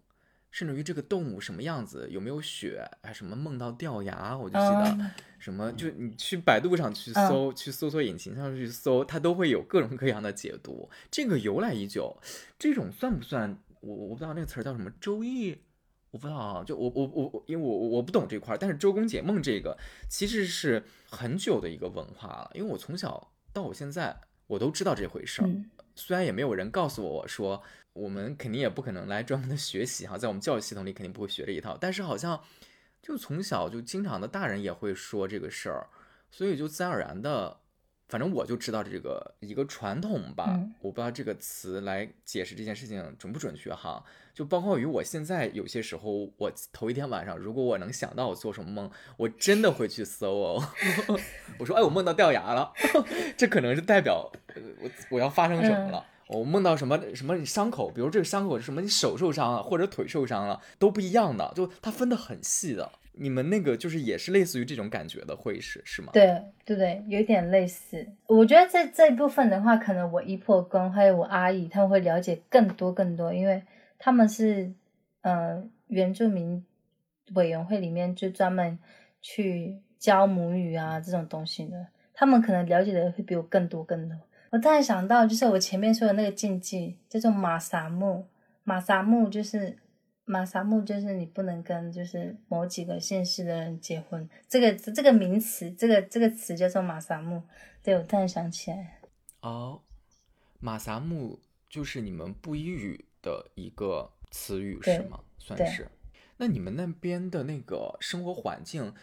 [0.50, 10.90] 甚至于这个动物什么样子，有没有血，还什么梦到掉牙，我就记得嗯什么，就你去百度上去嗯搜，去搜索引擎上去搜，它都会有各种各样的解读。
[11.10, 12.14] 这个由来已久，
[12.58, 13.58] 这种算不算？
[13.80, 15.56] 我我不知道那个词儿叫什么，周易。
[16.10, 19.76] 我不知道啊，就我我我我，因为我我我不懂这块儿，但是周公解梦这个
[20.08, 25.70] 其实是很久的一个文化了，因为我从小到我现在我都知道这回事儿，嗯。
[25.94, 27.60] 虽然也没有人告诉我说，
[27.92, 32.40] 我们肯定也不可能来专门的学习哈，在我们教育系统里肯定不会学这一套，但是好像
[33.02, 35.88] 就从小就经常的大人也会说这个事儿，
[36.30, 37.58] 所以就自然而然的，
[38.08, 40.74] 反正我就知道这个一个传统吧，嗯。
[40.80, 44.02] 我不知道这个词来解释这件事情准不准确哈，
[44.34, 50.64] 就包括于我现在有些时候，我头一天晚上如果我能想到我做什么梦，我真的会去搜哦，
[51.58, 52.72] 我说哎我梦到掉牙了，
[53.36, 56.04] 这可能是代表呃我我要发生什么了。
[56.28, 62.92] 我梦到什么什么伤口，比如这个伤口是什么，你手受伤了或者腿受伤了，都不一样的，就它分得很细的。
[63.18, 66.10] 你们那个就是也是类似于这种感觉的会是是吗？
[66.12, 68.06] 对对对，有点类似。
[68.26, 73.62] 我觉得这这一部分的话，可能我姨婆公还有我阿姨他们会了解更多更多，因为
[73.98, 74.72] 他们是
[75.22, 76.64] 呃原住民
[77.34, 78.78] 委员会里面就专门
[79.20, 84.16] 去教母语啊这种东西的，他们可能了解的会比我更多更多。
[84.50, 88.24] 我突然想到，就是我前面说的那个禁忌叫做马萨木，
[88.64, 89.76] 马萨木就是
[90.28, 97.42] 马萨木就是你不能跟就是某几个县市的人结婚，这个这个名词，这个这个词叫做马萨木。
[97.82, 99.00] 对我突然想起来，
[99.40, 99.80] 哦，
[100.60, 105.20] 马萨木就是你们布依语的一个词语是吗？
[105.38, 105.88] 算是。
[106.36, 108.94] 那你们那边的那个生活环境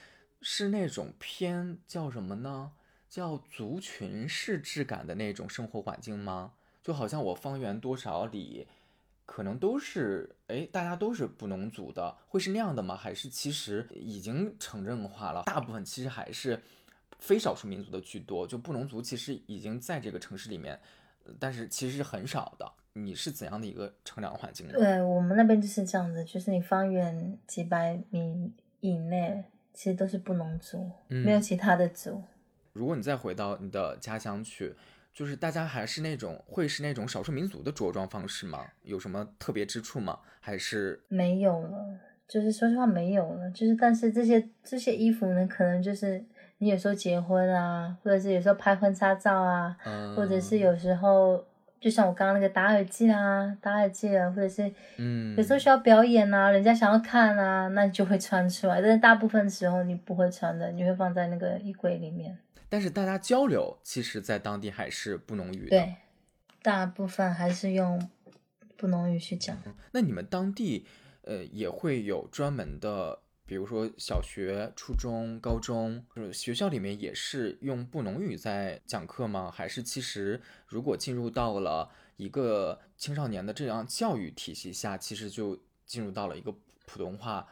[0.41, 2.71] 是那种偏叫什么呢？
[3.09, 6.53] 叫族群式质感的那种生活环境吗？
[6.83, 8.67] 就好像我方圆多少里。
[9.25, 12.95] 可能都是哎，大家都是布农族的，会是那样的吗？
[12.95, 15.43] 还是其实已经城镇化了？
[15.45, 16.61] 大部分其实还是
[17.19, 20.79] 非少数民族的居多，就布农族其实已经在这个城市里面，
[21.39, 22.71] 但是其实是很少的。
[22.93, 24.73] 你是怎样的一个成长环境呢？
[24.73, 32.23] 对我们那边就是这样子，就是你方圆几百米以内，其实都是布农族，没有其他的族。
[32.73, 34.75] 如果你再回到你的家乡去。
[35.15, 38.65] 就是大家还是那种会是那种少数民族的着装方式吗？
[38.83, 40.19] 有什么特别之处吗？
[40.41, 41.97] 还是没有了？
[42.27, 43.49] 就是说实话没有了。
[43.51, 46.21] 就是但是这些这些衣服呢，可能就是
[46.57, 49.77] 你有时候结婚啊，或者是有时候拍婚纱照啊，
[50.17, 51.41] 或者是有时候
[51.79, 58.81] 就像我刚刚那个打耳机啊，打耳机啊，或者是嗯，有时候需要表演啊，人家想要看啊，那你就会穿出来。
[58.81, 62.37] 但是大部分时候你不会穿的，你会放在那个衣柜里面。
[62.69, 65.69] 但是大家交流，其实，在当地还是布农语。
[65.69, 65.95] 对，
[66.61, 68.09] 大部分还是用
[68.75, 69.57] 布农语去讲。
[69.91, 70.85] 那你们当地，
[71.21, 79.51] 呃，也会有专门的，比如说小学、初中、高中，就是学校里面也是用布农语在讲课吗？
[79.51, 86.51] 还是其实如果进入到了一个青少年的这样教育体系下，其实就进入到了一个
[86.85, 87.47] 普通话，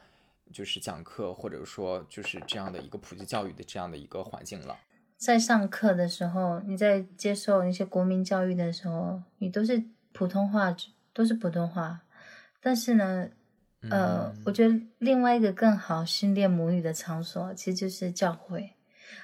[0.52, 4.76] 就是讲课，或者说就是这样的一个普及教育的这样的一个环境了。
[5.24, 10.76] 在上课的时候，你在接受一些国民教育的时候，你都是普通话，
[11.14, 12.02] 都是普通话。
[12.62, 13.30] 但是呢，
[13.90, 18.72] 呃，我觉得另外一个更好训练母语的场所，其实就是教会。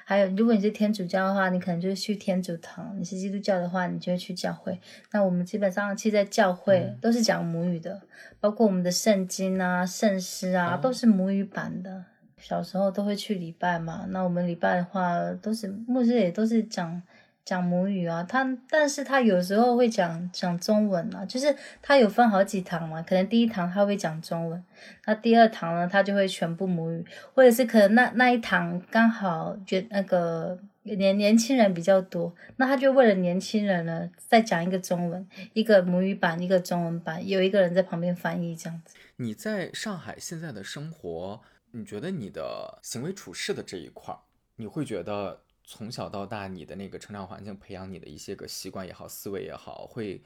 [0.06, 4.80] 还有，如果你是天主教的话，你可能就是去天主堂；你是基督教的话，你就会去教会。
[5.12, 8.02] 那我们基本上，其实在教会都是讲母语的，
[8.40, 12.06] 包括我们的圣经啊、圣诗啊，都是母语版的。
[12.40, 17.02] 小时候都会去礼拜嘛，那我们礼拜的话都是牧师也都是讲
[17.46, 24.64] 讲母语啊，他但是他有时候会讲讲中文啊，就是他有分好几堂嘛，可能第一堂他会讲中文，
[25.06, 38.96] 那第二堂呢他就会全部母语，或者是可能那那一堂刚好觉那个年年轻人比较多，那他就为了年轻人呢再讲一个中文，一个母语版，一个中文版，有一个人在旁边翻译这样子。
[39.18, 41.42] 你在上海现在的生活？
[41.72, 44.20] 你觉得你的行为处事的这一块儿，
[44.56, 50.24] 你会觉得从小到大你的那个成长环境培养你的一些个习惯也好，思维也好，会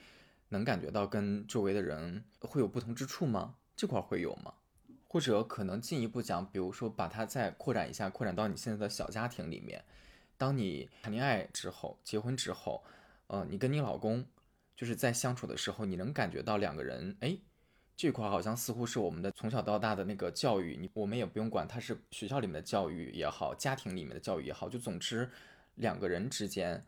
[0.49, 3.55] 能感觉到跟周围的人会有不同之处吗？
[3.75, 4.53] 这块会有吗？
[5.07, 9.83] 或者可能进一步讲，比如说把它再扩展一下，扩展到你现在的小家庭里面，
[10.37, 12.83] 当你谈恋爱之后，结婚之后，
[13.27, 14.25] 呃，你跟你老公
[14.75, 17.37] 就是在相处的时候，你能感觉到两个人，哎。
[17.95, 25.29] 这块好像似乎是我们的从小到大的那个教育，你我们也不用管它是学校里面的教育也好，家庭里面的教育也好，就总之
[25.75, 26.83] 两个人之间，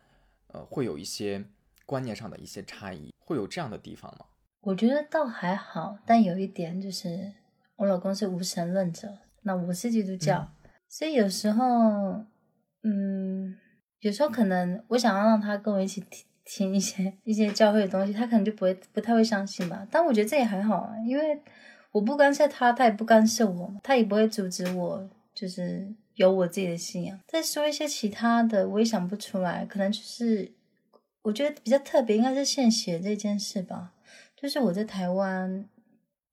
[0.47, 1.45] 呃，会有一些
[1.85, 4.25] 观念上的一些差异，会有这样的地方吗？
[4.61, 7.33] 我觉得倒还好，但有一点就是
[7.75, 10.51] 我老公是无神论者，那我是基督教，
[10.89, 12.25] 所以有时候，
[12.81, 13.59] 嗯，
[13.99, 16.03] 有时候可能我想要让他跟我一起
[16.45, 16.73] 听。
[16.75, 19.85] 一些一些教会的东西，他可能就不会不太会相信吧。
[19.91, 21.41] 但我觉得这也还好啊，因为
[21.91, 27.19] 我不干涉他，他也不干涉我，他也不会阻止我，就是有我自己的信仰。
[27.27, 29.65] 再说一些其他的，我也想不出来。
[29.65, 30.51] 可能就是
[31.23, 33.91] 我觉得比较特别，应该是献血这件事吧。
[34.35, 35.65] 就是我在台湾。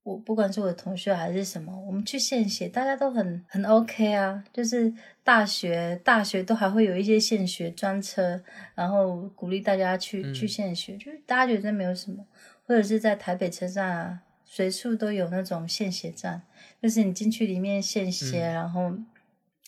[0.05, 4.43] 我不管是我的同学还是什么，我们去献血，大家都很很 OK 啊。
[4.53, 4.93] 就是
[5.23, 8.43] 大学大学都还会有一些献血专车，
[8.75, 12.27] 然后鼓励大家去去献血，就是大家觉得没有什么。
[12.65, 16.43] 或者是在台北车站啊，随处都有那种献血站，
[16.83, 18.93] 就是你进去里面献血，然后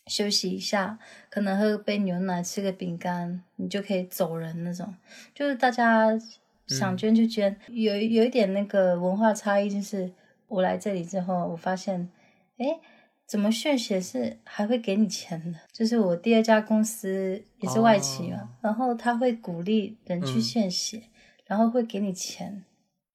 [0.09, 0.99] 休息一下，
[1.30, 4.93] 可能喝杯牛奶，吃个饼干，你就可以走人那种。
[5.32, 6.11] 就是大家
[6.66, 10.11] 想捐就捐，有有一点那个文化差异，就是。
[10.55, 12.09] 我来这里之后，我发现，
[12.59, 12.80] 哎，
[13.26, 15.59] 怎么献血是还会给你钱的？
[15.72, 21.11] 就是我第二家公司也是外企嘛，然后他会鼓励人去献血，
[21.46, 22.64] 然后会给你钱，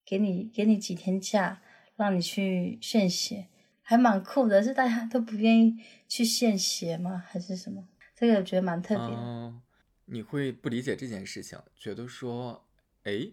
[0.05, 1.61] 给你给你几天假，
[1.95, 3.47] 让你去献血，
[3.81, 4.61] 还蛮酷的。
[4.61, 5.77] 是大家都不愿意
[6.07, 7.23] 去献血吗？
[7.25, 7.87] 还是什么？
[8.15, 9.53] 这个我觉得蛮特别的。
[10.05, 12.65] 你会不理解这件事情，觉得说，
[13.03, 13.31] 哎。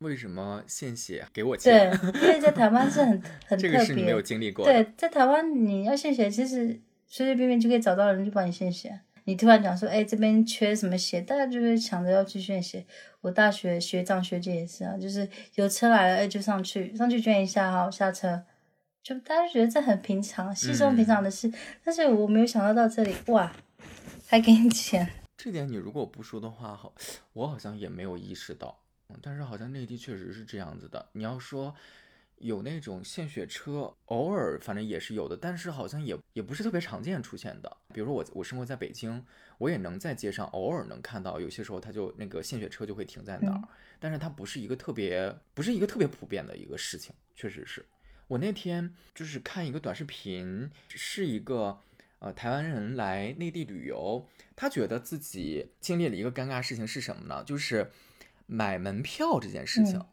[0.00, 4.64] 为什么献血给我钱对？，因为在台湾是很 很这特别个是你没有，经历过。
[4.64, 6.68] 对，在台湾你要献血，其实
[7.06, 9.00] 随随便便就可以找到人去帮你献血。
[9.24, 12.84] 你突然讲说，哎，这边缺什么血，大家就会抢着要去献血。
[13.20, 18.42] 我大学学长学姐也是啊，就是有车来了，哎，就上去上去捐一下，好下车，
[19.02, 21.52] 就大家觉得这很平常，稀松平常的事。
[21.84, 23.52] 但是我没有想到到这里，哇，
[24.26, 26.94] 还给你钱，这点你如果不说的话，好，
[27.34, 28.79] 我好像也没有意识到。
[29.12, 31.08] 嗯但是好像内地确实是这样子的。
[31.12, 31.74] 你要说
[32.38, 37.76] 有那种献血车，偶尔反正也是有的，但是好像也也不是特别常见出现的。
[37.92, 39.24] 比如说我我生活在北京，
[39.58, 43.68] 我也能在街上偶尔能看到，有些时候他就那个献血车就会停在那儿，嗯
[44.02, 47.84] 但是它不是一个特别不是一个特别普遍的一个事情，确实是。
[48.28, 51.78] 我那天就是看一个短视频，是一个
[52.20, 57.44] 呃台湾人来内地旅游，他觉得自己经历了一个尴尬事情是什么呢？
[57.44, 57.90] 就是
[58.50, 59.96] 买门票这件事情。
[59.96, 60.06] 嗯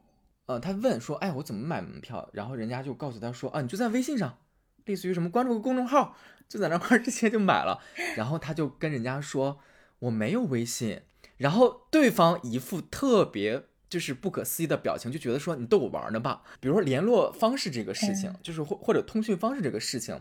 [0.48, 4.38] 呃，他问说：“哎，我怎么买门票？”然后人家就告诉他说：“啊，你就在微信上，
[4.86, 6.16] 类似于什么关注个公众号，
[6.48, 7.82] 就在那块儿直接就买了。”
[8.16, 9.60] 然后他就跟人家说
[10.00, 11.02] ：“我没有微信。”
[11.36, 20.18] 然后对方一副特别就是不可思议的表情，就觉得说：“你逗我玩呢吧？”比如说联络方式这个事情，嗯就是或或者通讯方式这个事情，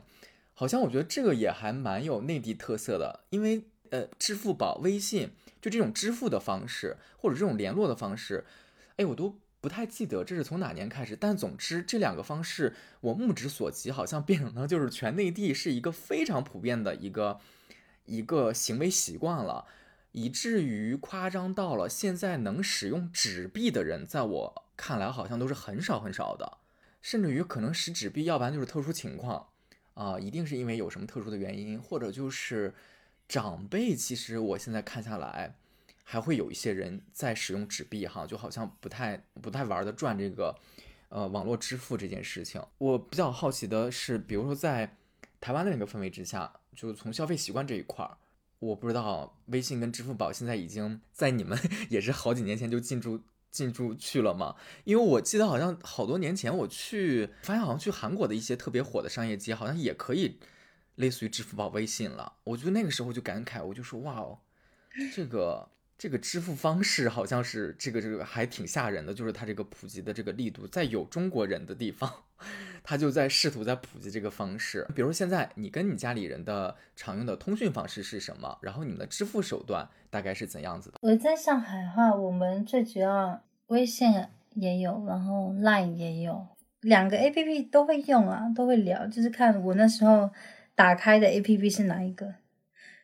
[0.55, 5.31] 好像我觉得这个也还蛮有内地特色的，因为呃，支付宝、微信
[5.67, 8.45] 就这种支付的方式，或者这种联络的方式，
[8.99, 11.17] 哎，我都不太记得这是从哪年开始。
[11.17, 17.41] 但总之，这两个方式我目之所及，好像变成了就是全内地是一个非常普遍的一个
[18.05, 19.67] 一个行为习惯了，
[20.13, 26.59] 以至于夸张到了现在能使用纸币的人，在我看来好像都是很少很少的，
[27.03, 29.49] 甚至于可能使纸币，要不然就是特殊情况。
[29.95, 32.75] 啊、一定是因为有什么特殊的原因，或者就是
[33.29, 33.95] 长辈。
[33.95, 35.57] 其实我现在看下来，
[36.05, 40.55] 还会有一些人在使用纸币哈，就好像不太不太玩得转这个
[41.09, 42.63] 呃网络支付这件事情。
[42.79, 44.97] 我比较好奇的是，比如说在
[45.41, 48.17] 台湾的那个氛围之下，就是从消费习惯这一块儿，
[48.59, 51.59] 我不知道微信跟支付宝现在已经在你们
[51.91, 53.21] 也是好几年前就进驻
[53.51, 54.55] 进驻去了吗？
[54.85, 60.39] 因为我记得好像好多年前我去，发现好像去韩国的一些特别火的商业街，好像也可以
[60.97, 62.33] 类似于支付宝、微信了。
[62.45, 64.39] 我就那个时候就感慨，我就说哇哦，
[65.15, 72.11] 这个这个支付方式好像是这个这个还挺吓人的，就是它这个普及的这个力度，在有中国人的地方，
[72.85, 74.87] 他就在试图在普及这个方式。
[74.95, 78.59] 比如现在你跟你家里人的常用的通讯方式是什么？
[78.61, 80.99] 然后你们的支付手段大概是怎样子的？
[81.01, 84.13] 我在上海的话，我们最主要微信
[84.55, 86.47] 也有，然后 Line 也有，
[86.83, 90.31] 两个 APP 都会用啊，都会聊，就是看我那时候
[90.77, 92.35] 打开的 APP 是哪一个，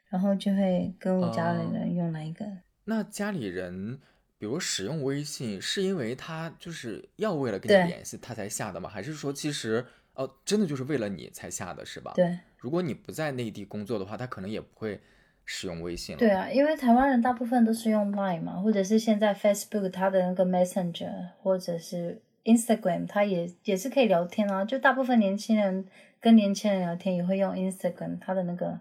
[0.08, 2.46] 然后就会跟我家里人用哪一个。
[2.84, 3.98] 那家里人，
[4.38, 8.88] 比如使用微信，是因为他就是要为了跟你联系，他才下的吗？
[8.88, 12.12] 还是说其实哦，真的就是为了你才下的，是吧？。
[12.14, 15.00] 对如果你不在内地工作的话，他可能也不会
[15.44, 16.18] 使用微信了。
[16.18, 24.64] 对啊，因为台湾人大部分都是用 Line 嘛，或者是现在 Facebook 它的那个 Messenger，或者是 Instagram，它也也是可以聊天啊。
[24.64, 25.86] 就大部分年轻人
[26.22, 28.80] 跟年轻人聊天也会用 Instagram 他的那个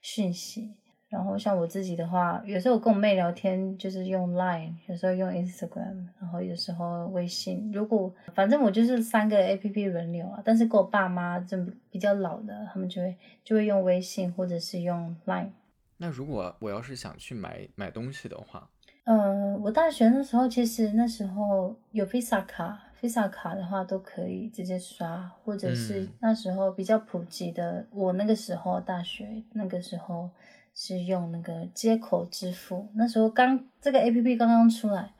[0.00, 0.72] 讯息。
[1.08, 7.70] 然后像我自己的话，有时候我跟我妹聊天就是用 Line，有时候用 Instagram，然后有时候微信。
[7.70, 11.54] 如果反正我就是三个 APP 轮流啊，但是跟我爸妈这
[11.90, 13.14] 比较老的，他们就会
[13.44, 15.50] 就会用微信或者是用 Line。
[15.98, 18.70] 那如果我要是想去买买东西的话，
[19.04, 30.30] 呃，我大学的时候，其实那时候有 Visa 卡，Visa 卡的话都可以直接刷，或者是嗯那时候比较普及的，我那个时候大学那个时候
[30.74, 35.12] 是用那个接口支付，那时候刚这个 APP 刚刚出来，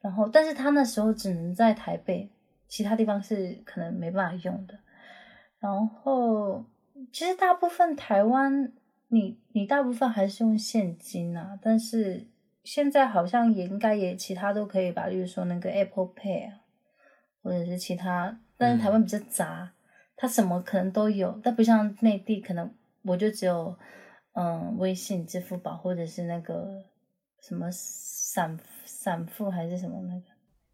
[0.00, 2.28] 然后但是它那时候只能在台北，
[2.66, 4.78] 其他地方是可能没办法用的。
[5.60, 6.64] 然后
[7.12, 8.72] 其实大部分台湾，
[9.08, 12.26] 你你大部分还是用现金啊，但是
[12.64, 16.60] 现在好像也应该也其他都可以吧，例如说那个 Apple Pay 啊，
[17.46, 19.70] 或者是其他，但是台湾比较杂，
[20.16, 22.68] 它什么可能都有，但不像内地，可能
[23.02, 23.78] 我就只有
[24.32, 26.84] 嗯微信、支付宝或者是那个
[27.40, 30.22] 什么闪闪付还是什么那个。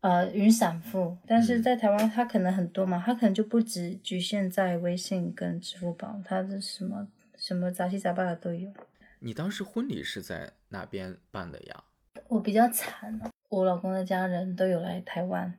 [0.01, 7.07] 呃，云闪付，但是嗯在台湾它可能很多嘛，它可能就不只局限在微信跟支付宝，它的什么
[7.37, 8.73] 什么杂七杂八的都有。
[9.21, 11.85] 你当时婚礼是在哪边办的呀？
[12.29, 15.55] 我比较惨哦，我老公的家人都有来台湾，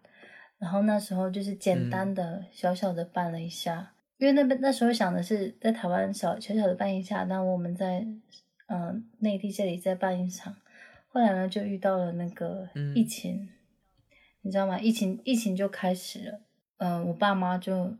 [0.63, 7.99] 然后那时候就是简单的、小小的办了一下，因为那边那时候想的是在台湾小小小的办一下，那我们在
[8.67, 10.55] 嗯、呃内地这里再办一场，
[11.09, 12.95] 后来呢就遇到了那个嗯。
[12.95, 13.49] 疫情，
[14.41, 14.79] 你知道吗？
[14.79, 16.39] 疫情疫情就开始了，
[16.77, 17.97] 嗯、我爸妈就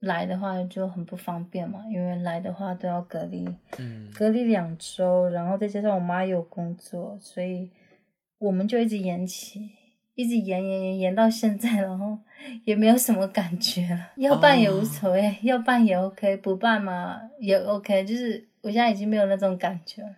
[0.00, 3.48] 来的话就很不方便嘛，因为来的话都要隔离，
[3.78, 4.10] 嗯。
[4.12, 7.70] 隔离两周，然后再加上我妈有工作，所以
[8.38, 9.70] 我们就一直延期，
[10.14, 12.18] 一直延延延延到现在，然后
[12.64, 14.12] 也没有什么感觉了。
[14.16, 20.16] 要办也无所谓，要办也 OK，不办嘛也 OK，就是我现在已经没有那种感觉了。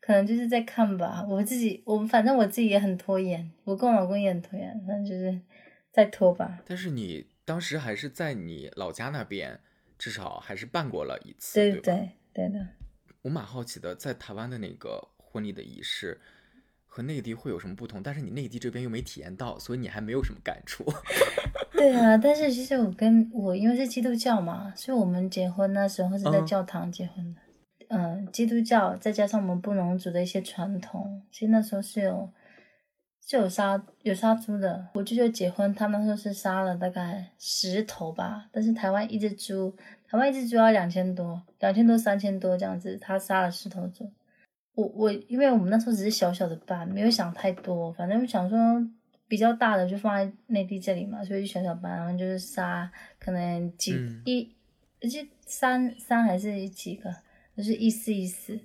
[0.00, 5.40] 可能就是在看吧，我自己，我反正我自己也很拖延，我跟我老公也很拖延，反正就是
[5.90, 6.60] 在拖吧。
[6.64, 9.58] 但是你当时还是在你老家那边，
[9.98, 11.80] 至少还是办过了一次，对对？
[11.80, 12.66] 对对的，
[13.22, 16.20] 我蛮好奇的，在台湾的那个婚礼的仪式
[16.96, 18.02] 和内地会有什么不同？
[18.02, 20.82] 但是你内地这边又没体验到，所以你还没有什么感触。
[21.76, 27.40] 对啊，但是其实我跟我因为是基督教嘛，所以我们结婚那时候是在嗯教堂结婚的。
[27.88, 32.32] 嗯、基督教再加上我们布农族的一些传统，其实那时候是有
[33.26, 34.88] 是有杀有杀猪的。
[34.94, 39.76] 我舅舅结婚，他那时候是杀了大概十头吧，但是台湾一只猪，
[40.08, 44.10] 台湾一只猪要两千多，两千多三千多这样子，他杀了十头猪。
[44.76, 48.58] 我我因为我们那时候只是小小的班，没有想太多，反正想说
[49.26, 54.44] 比较大的就放在内地这里嘛，所以就小小班，然后就是杀可能几、嗯一，
[55.00, 57.10] 就三三还是几个，
[57.56, 58.58] 就是意思意思。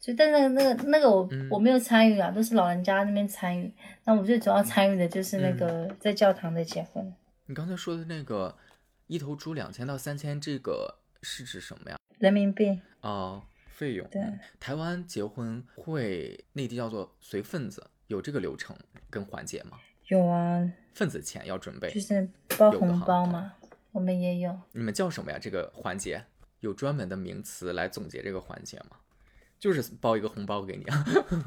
[0.00, 3.70] 所以但那个那个那个我、嗯我没有参与啊，都是老人家那边参与。
[4.04, 7.12] 那我最主要参与的就是那个在教堂的结婚，
[7.46, 8.56] 你刚才说的那个
[9.06, 11.96] 一头猪两千到三千，这个是指什么呀？
[12.18, 12.80] 人民币。
[13.00, 13.42] 哦，
[13.78, 14.04] 费用。
[14.08, 18.76] 对嗯台湾结婚会内地叫做随份子，有这个流程
[19.08, 19.78] 跟环节吗？
[20.08, 23.54] 有啊，份子钱要准备就，是包红包嘛，
[23.92, 24.58] 我们也有。
[24.72, 25.38] 你们叫什么呀？
[25.40, 26.24] 这个环节
[26.60, 28.96] 有专门的名词来总结这个环节吗？
[29.60, 31.04] 就是包一个红包给你啊。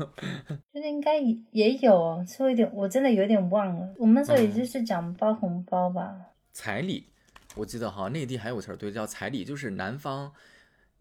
[0.71, 3.93] 就是应该也也有哦，是我有点，我真的有点忘了。
[3.97, 6.15] 我们那时候也嗯就是讲包红包吧，
[6.53, 7.09] 彩礼，
[7.55, 10.31] 我记得哈，内地还有个词儿对，叫彩礼，就是男方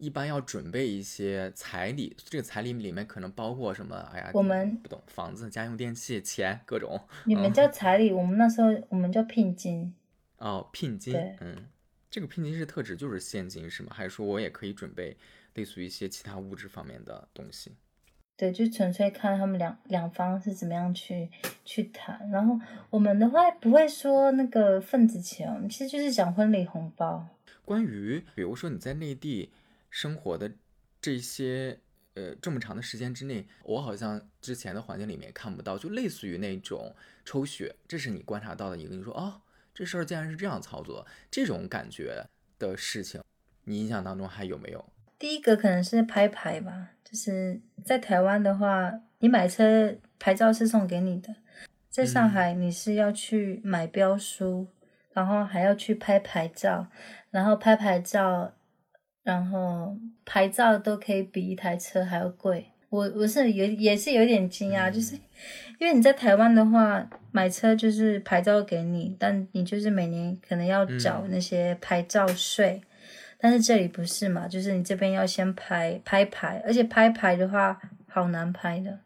[0.01, 3.95] 一般要准备一些彩礼，这个彩礼里面可能包括什么？
[4.11, 9.93] 哎呀，我们不懂，房子、家用电器、钱各种你们叫彩礼，我们那时候我们叫聘金。
[10.37, 11.67] 哦，聘金，嗯，
[12.09, 13.91] 这个聘金是特指就是现金是吗？
[13.93, 15.15] 还是说我也可以准备
[15.53, 17.75] 类似于一些其他物质方面的东西？
[18.35, 21.29] 对，就纯粹看他们两两方是怎么样去
[21.63, 22.27] 去谈。
[22.31, 27.27] 然后我们的话不会说那个份子钱，我们其实就是讲婚礼红包。
[27.63, 29.51] 关于比如说你在内地
[29.91, 30.51] 生活的
[30.99, 31.79] 这些
[32.15, 39.41] 呃这么长的时间之内，我好像之前的环境里面看不到，就类似于那种抽血，这是你观察到的一个，你说哦，
[39.73, 42.25] 这事儿竟然是这样操作，这种感觉
[42.57, 43.21] 的事情，
[43.65, 44.83] 你印象当中还有没有？
[45.19, 51.35] 第一个可能是拍牌吧，就是在台湾的话，你买车牌照是送给你的，
[51.89, 54.67] 在上海你是要去买标书，
[55.13, 56.87] 然后还要去拍牌照，
[57.29, 58.55] 然后拍牌照，
[59.23, 59.95] 然后
[60.25, 62.65] 牌照都可以比一台车还要贵。
[62.89, 65.15] 我我是有也是有点惊讶，就是
[65.79, 72.81] 因为你在台湾的话，买车就是牌照给你，但你就是每年可能要缴那些牌照税。
[73.39, 78.99] 但是这里不是嘛，就是你这边要先拍拍牌，而且拍牌的话好难拍的，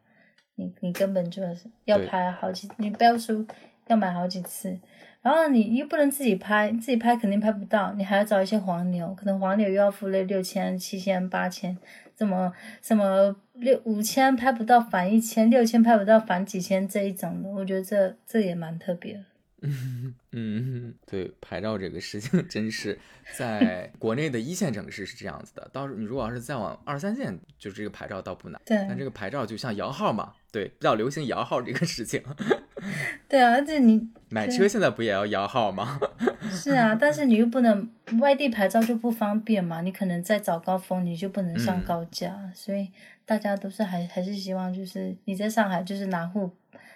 [0.55, 3.45] 你你根本就是要拍好几，你不要说
[3.88, 4.78] 要买好几次，
[5.26, 11.76] 然后你又不能自己拍，自己拍肯定拍不到，你还要找一些黄牛，可能黄牛又要付了六千、七千、八千，
[12.14, 19.24] 怎么什么六五千拍不到返一千，六千拍不到返几千这一种的，我觉得这这也蛮特别的。
[20.32, 23.00] 嗯， 对，牌照这个事情真是
[23.36, 28.62] 在国内的一线城市是这样子的，到时候你如果要是再往二三线，就这个牌照倒不难。
[28.64, 32.24] 对但这个牌照就像摇号嘛，对，比较流行摇号这个事情。
[33.28, 35.99] 对啊，而且你买车现在不也要摇号吗？
[36.49, 37.91] 是啊，但是你又不能
[38.22, 42.89] 外地牌照就不方便嘛，你可能在早高峰你就不能上嗯高架，所以
[43.26, 46.49] 大家都是还还是希望就是你在上海就是拿沪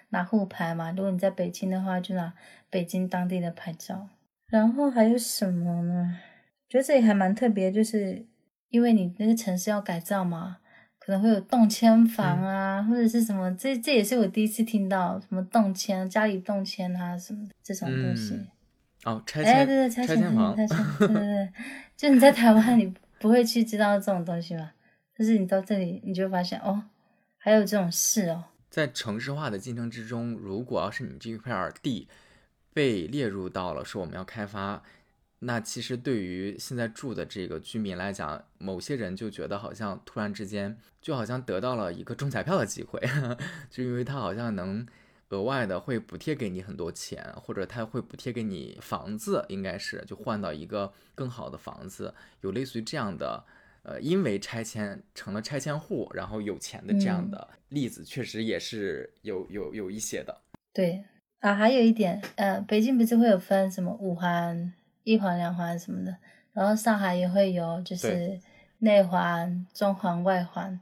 [0.08, 2.32] 拿沪牌嘛，如果你在北京的话就拿
[2.70, 4.08] 北京当地的牌照。
[4.48, 6.16] 然后还有什么呢？
[6.70, 8.24] 觉得这里还蛮特别，就是
[8.70, 10.58] 因为你那个城市要改造嘛，
[11.10, 18.34] 可能会有动迁房啊，或者是什么，这这也是我第一次听到什么动迁，家里动迁啊什么这种东西。
[18.34, 18.46] 嗯
[19.02, 21.52] 哦，拆迁哎，迁，对对，拆迁，房，拆迁，对对对，
[21.96, 24.72] 就你在台湾，你不会去知道这种东西吧？
[25.16, 26.84] 但是你到这里，你就发现哦，
[27.38, 28.44] 还有这种事哦。
[28.68, 32.06] 在城市化的进程之中，如果要是你这片儿地
[32.72, 34.80] 被列入到了说我们要开发，
[35.42, 43.00] 那其实对于现在住的这个居民来讲，某些人就觉得好像突然之间就好像得到了一个中彩票的机会，
[43.70, 44.86] 就因为他好像能
[45.30, 53.42] 额外的会补贴给你很多钱，或者他会补贴给你房子，应该是就换到一个更好的房子，有类似于这样的，
[53.82, 60.42] 呃，因为拆迁成了拆迁户，然后有钱的这样的例子，确实也是有有有一些的。
[60.74, 61.02] 对
[61.38, 64.72] 啊，还有一点，呃，北京不是会有分什么五环、
[65.10, 66.16] 一环、两环什么的，
[66.52, 68.38] 然后上海也会有，就是
[68.78, 70.80] 内环、中环、外环。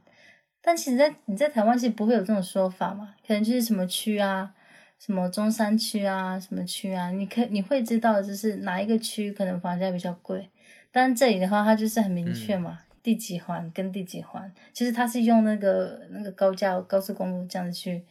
[0.61, 3.15] 但其实，在你在台湾其实不会有这种说法嘛？
[3.25, 4.53] 可能就是什么区啊，
[4.99, 10.49] 什么中山区啊，什么区啊，你可你会知道，就是哪一个区可能房价比较贵。
[10.91, 18.03] 但这里的话，它就是很明确嘛，第几环跟第几环，其实它是用那个那个高架高速公路这样子去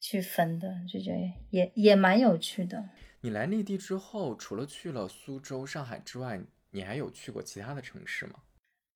[0.00, 1.18] 去分的，就觉得
[1.50, 2.82] 也也蛮有趣的。
[3.22, 6.40] 你来内地之后，除了去了苏州、上海之外，
[6.70, 8.34] 你还有去过其他的城市吗？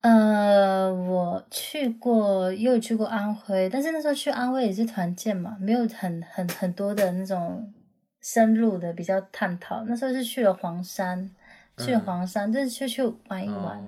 [0.01, 7.73] 呃，我去过，也有去过安徽，但是那时候去安徽也是团建嘛，没有很很很多的那种
[8.21, 9.83] 深入的比较探讨。
[9.85, 11.29] 那时候是去了黄山，
[11.77, 13.83] 去了黄山，就是去去玩一玩。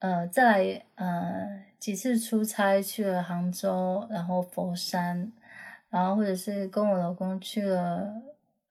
[0.00, 5.32] 呃，再来呃几次出差去了杭州，然后佛山，
[5.88, 8.12] 然后或者是跟我老公去了，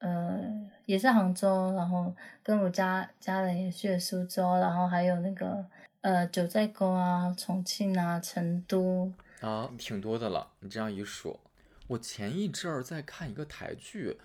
[0.04, 0.38] 呃
[0.86, 5.64] 也是杭州，然后跟我家家人也去了苏州，然后还有那个。
[6.04, 10.46] 呃，九寨沟啊，重庆啊，成都啊，挺多的了。
[10.60, 11.40] 你这样一说，
[11.86, 14.18] 我前一阵儿在看一个台剧，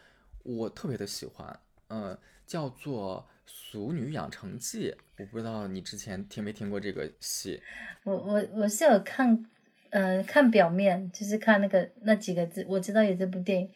[0.44, 1.58] 我特别的喜欢，
[1.88, 4.92] 嗯，叫做《俗女养成记》。
[5.20, 7.64] 我不知道你之前听没听过这个戏。
[8.04, 9.46] 我我我是有看，
[9.92, 13.72] 呃，看表面，就是看那个那几个字，我知道有这部电影，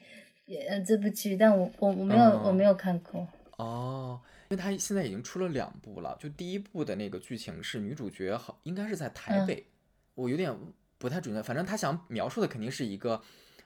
[0.48, 3.28] 呃，这部剧，但我我我没有我没有看过。
[3.58, 4.20] 哦。
[4.50, 9.66] 因为它现在已经出了两部了，就第一部的那个剧情是女主角好应该是在台北，
[10.14, 10.56] 我有点
[11.00, 13.20] 不太准确，反正他想描述的肯定是一个，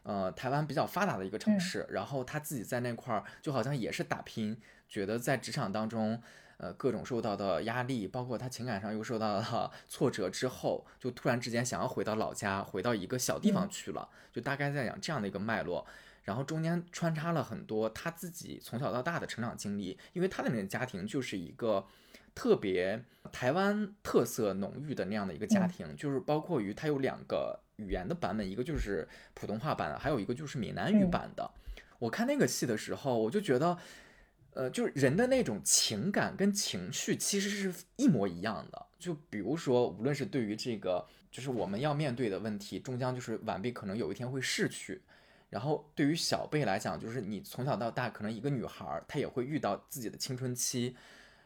[0.04, 4.58] 呃，台湾比较发达的一个城市，然后他自己在那块儿就好像也是打拼，
[4.88, 6.22] 觉得在职场当中，
[6.56, 15.86] 呃，各种受到的压力，包括他情感上又受到了 挫折之后，就突然之间想要回到老家，回到一个小地方去了，就大概在讲这样的一个脉络。
[16.28, 21.88] 然后中间穿插了很多他自己从小到大的成长经历，因为他的那个家庭就是一个
[22.36, 23.02] 特别
[23.32, 31.50] 台湾特色浓郁的那样的一个家庭，就是包括于他有两个语言的版本，一个就是普通话版，还有一个就是闽南语版的。
[31.98, 33.78] 我看那个戏的时候，我就觉得，
[34.52, 38.86] 呃，就是人的那种情感跟情绪其实是一模一样的。
[39.00, 45.02] 就比如说，无论是对于这个，就是我们要面对的问题，终将就是晚辈可能有一天会逝去。
[45.50, 50.96] 然后对于小贝来讲，就是你从小到大，可能一个女孩她也会遇到自己的青春期，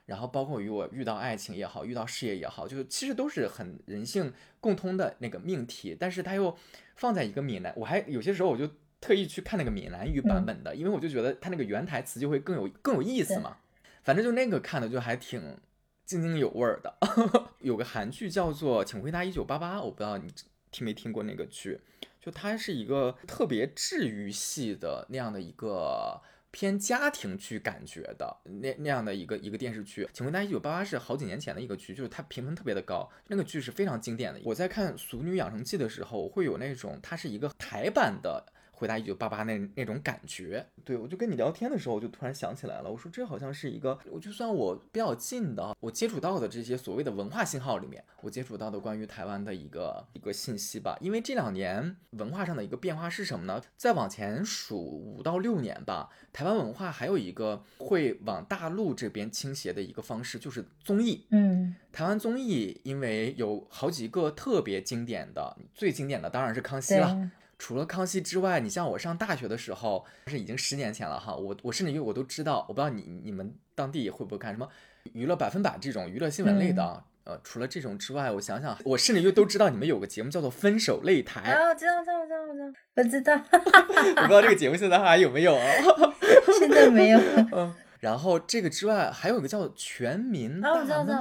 [0.05, 5.95] 然后包括与我遇到爱情也好，遇到事业也好，就是其实都是很人性共通的那个命题。
[5.99, 6.57] 但是它又
[6.95, 8.67] 放在一个闽南，我还有些时候我就
[8.99, 13.57] 特意去看那个闽南语版本的，因为我就觉得它那个原台词就会更有更有意思嘛。
[14.03, 15.59] 反正就那个看的就还挺
[16.05, 16.97] 津津有味儿的。
[17.61, 20.27] 有个韩剧叫做《请回答一九八八》，我不知道你
[20.71, 21.79] 听没听过那个剧。
[22.22, 30.07] 就它是一个特别治愈系的那样的一个偏家庭剧感觉的那那样的一个一个电视剧。
[30.13, 34.39] 请问大家一九八八是好几年前的一个剧，就是它评分特别的高，那个剧是非常经典的。
[34.43, 38.45] 我在看《俗女养成记》的时候，会有那种它是一个台版的。
[38.82, 50.97] 回答一九八八那那种感觉，对我就跟你聊天的时候，我就突然想起来了，我说这好像是一个，我就算我比较近的，我接触到的这些所谓的文化信号里面，我接触到的关于台湾的一个一个信息吧。
[50.99, 53.61] 因为这两年文化上的一个变化是什么呢？
[53.77, 61.27] 再往前数五到六年吧，台湾文化还有一个会往大陆这边倾斜的一个方式，就是综艺。
[61.29, 67.29] 嗯，台湾综艺因为有好几个特别经典的，最经典的当然是康熙了。
[67.64, 71.36] 除了康熙之外，你像我上大学的时候，是已经十年前了哈。
[71.36, 74.68] 我我甚至于我都知道，我不知道你你们当地会不会看什么
[75.14, 77.03] 娱乐百分百这种娱乐新闻类的。
[77.24, 81.41] 呃，除了这种之外，我想想，我甚至于都知道你们有个节目叫做《分手擂台》。
[81.55, 83.34] 啊，我知道，知道，知道，知道，我知道。
[84.18, 85.66] 我不知道这个节目现在还有没有啊？
[86.57, 87.20] 现在没有。
[87.53, 87.72] 嗯。
[87.99, 91.14] 然后这个之外，还有一个叫《全民大闷锅》，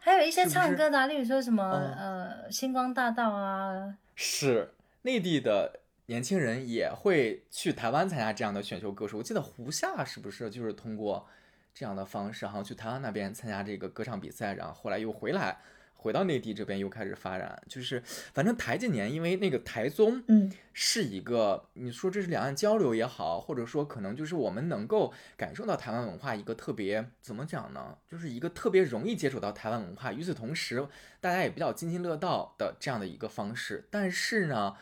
[0.00, 3.94] 还有一些唱歌的，例如说什么呃《星光大道》啊。
[4.14, 4.70] 是。
[5.04, 9.18] 内地的年轻人也会去台湾参加这样的选秀歌手。
[9.18, 11.26] 我记得胡夏是不是就是通过
[11.74, 15.58] 这样的方式，好像去台湾那边参加这个歌唱比赛，然后后来又回来，
[15.94, 17.62] 回到内地这边又开始发展。
[17.68, 18.02] 就是
[18.32, 27.96] 反正台近年，因为那个台综，嗯，是一个你说这是两岸交流也好，或者说可能就是我们能够感受到台湾文化一个特别怎么讲呢？
[28.06, 30.86] 就是一个特别容易接触到台湾文化，与此同时
[31.20, 33.86] 大家也比较津津乐道的这样的一个方式。
[33.90, 34.76] 但是呢。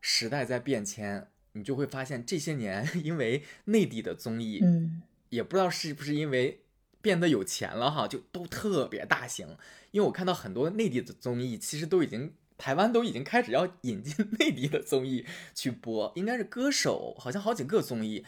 [0.00, 6.62] 时代在变迁，你就会发现这些年 因为内地的综艺，嗯，也不知道是不是因为
[7.00, 9.56] 变得有钱了哈，就都特别大型。
[9.90, 15.24] 因为我看到很多内地的综艺，其实都已经台湾都已经开始要引进内地的综艺
[15.54, 18.24] 去播，应该是歌手，好像好几个综艺，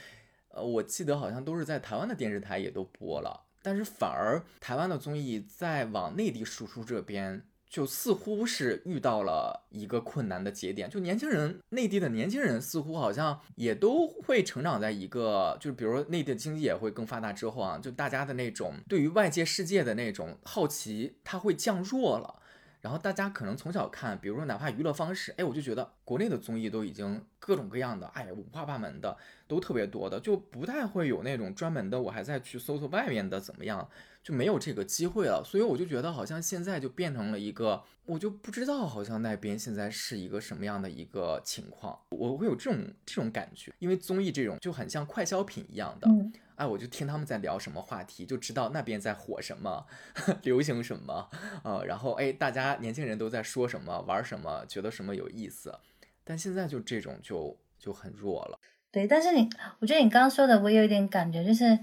[0.48, 7.44] 呃，我记得好像都是在台湾的电视台也都播了，但是反而台湾的综艺在往内地输出这边。
[7.70, 22.42] 就似乎是遇到了一个困难的节点，就年轻人，内地的年轻人似乎好像也都会成长在一个，就是比如说内地的经济也会更发达之后啊，就大家的那种对于外界世界的那种好奇，它会降弱了。
[22.80, 29.14] 然后大家可能从小看，比如说哪怕娱乐方式，哎，我就觉得国内的综艺都已经各种各样的，哎，五花八门的
[29.46, 33.86] 都特别多的，就不太会有那种专门的，我还在去搜搜外面的怎么样，
[34.22, 35.42] 就没有这个机会了。
[35.44, 46.08] 所以我就觉得好像现在就变成了一个，我就不知道好像那边现在是一个什么样的一个情况，我会有这种这种感觉，因为综艺这种就很像快消品一样的。
[46.56, 49.86] 哎，我就听他们在聊什么话题，就知道那边在火什么，
[50.44, 51.30] 流行什么，
[51.64, 55.74] 呃，然后哎，大家年轻人都在说什么，玩什么，觉得什么有意思。
[56.22, 58.60] 但现在就这种就就很弱了。
[58.90, 59.48] 对，但是你，
[59.78, 61.78] 我觉得你刚刚说的，我有一点感觉，就是，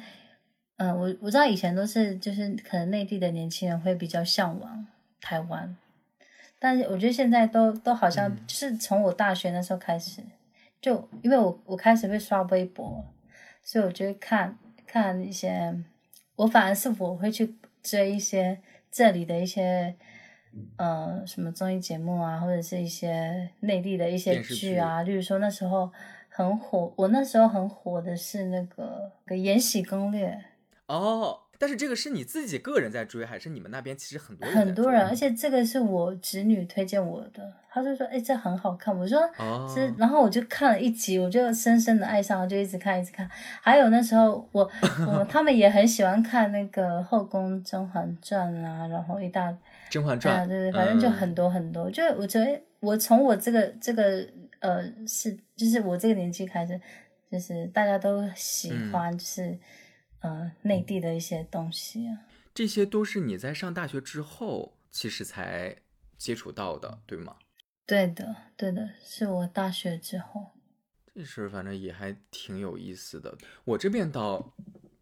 [0.77, 4.87] 嗯，我我知道以前都是，就是可能内地的年轻人会比较向往
[5.21, 5.75] 台湾，
[6.57, 10.21] 但是我觉得现在都都好像，就是从我大学那时候开始，
[10.81, 13.05] 就因为我我开始会刷微博，
[13.63, 14.57] 所以我就会看。
[14.89, 15.77] 看一些，
[16.37, 17.53] 我反而是我会去
[17.83, 18.57] 追一些
[18.89, 19.93] 这里的一些，
[20.77, 25.01] 呃，什么综艺节目啊，或者是一些内地的一些剧啊。
[25.01, 25.91] 例如说那时候
[26.29, 30.29] 很火，我那时候很火的是那个《个延禧攻略》。
[30.87, 31.41] 哦。
[31.59, 34.55] 但是这个是你自己个人在追，还是你们那边其实很多人？
[34.55, 39.67] 很多人，而且这个是我侄女推荐我的，她就说：“哎，这很好看。”我说：“哦。”
[39.97, 43.27] 然后我就看了一集，我就深深的爱上了，就一直看，一直看。
[43.59, 44.69] 还有那时候我
[45.07, 49.51] 我他们也很喜欢看那个《后宫甄嬛传》啊，然后一大
[49.89, 51.89] 《甄嬛传》对对，反正就很多很多。
[51.89, 54.23] 就我觉得我从我这个这个
[54.59, 56.79] 呃是就是我这个年纪开始，
[57.31, 59.57] 就是大家都喜欢就是。
[60.19, 65.75] 呃，内地的一些东西啊，这些都是你在上大学之后其实才
[66.17, 67.35] 接触到的，对吗？
[67.85, 70.51] 对的，对的，是我大学之后。
[71.13, 73.37] 这事儿反正也还挺有意思的。
[73.63, 74.53] 我这边倒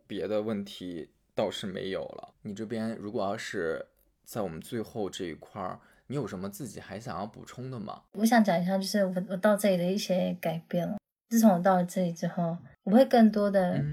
[0.05, 2.33] 别的问题倒是没有了。
[2.41, 3.85] 你这边如果要是
[4.23, 8.03] 在我们最后这一块儿，你有什么自己还想要补充的吗？
[8.11, 10.97] 我想讲一下，就是我我到这里的一些改变了。
[11.29, 13.83] 自从我到了这里之后，我会更多的。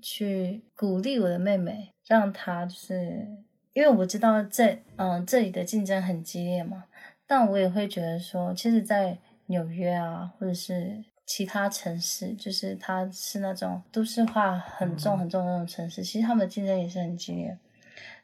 [0.00, 3.26] 去鼓励我的妹妹，让她就是，
[3.72, 6.84] 因为我知道这嗯这里的竞争很激烈嘛，
[7.26, 17.56] 但我也会觉得说，其实，在纽约啊，或者是其他城市，就是它是那种都市化很重很重的那种城市，其实他们的竞争也是很激烈，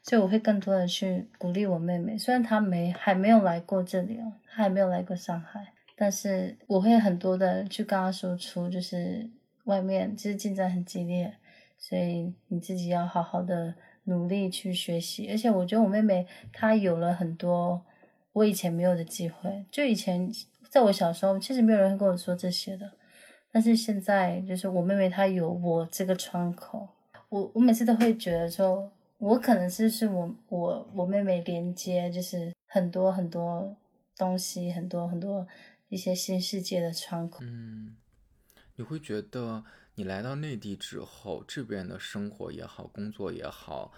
[0.03, 9.29] 所以我会更多的去鼓励我妹妹，虽然她没还没有来过这里哦，她还没有来过上海，但是我会很多的去跟她说出，就是
[9.65, 11.33] 外面其实竞争很激烈。
[11.77, 17.85] 所以你自己要好好的努力去学习，而且我觉得我妹妹她有了很多
[18.33, 19.65] 我以前没有的机会。
[19.71, 20.31] 就以前
[20.69, 22.91] 在我小时候，其实没有人会跟我说这些的，
[23.51, 26.87] 但是现在就是我妹妹她有我这个窗口，
[27.29, 33.75] 我我每次都会觉得说，我可能是是我我我妹妹连接，就是很多很多
[34.17, 35.47] 东西，很多很多
[35.89, 37.39] 一些新世界的窗口。
[37.43, 37.95] 嗯，
[38.75, 39.63] 你会觉得？
[39.97, 43.93] 你来到内地之后，这边的生活也好，工作也好，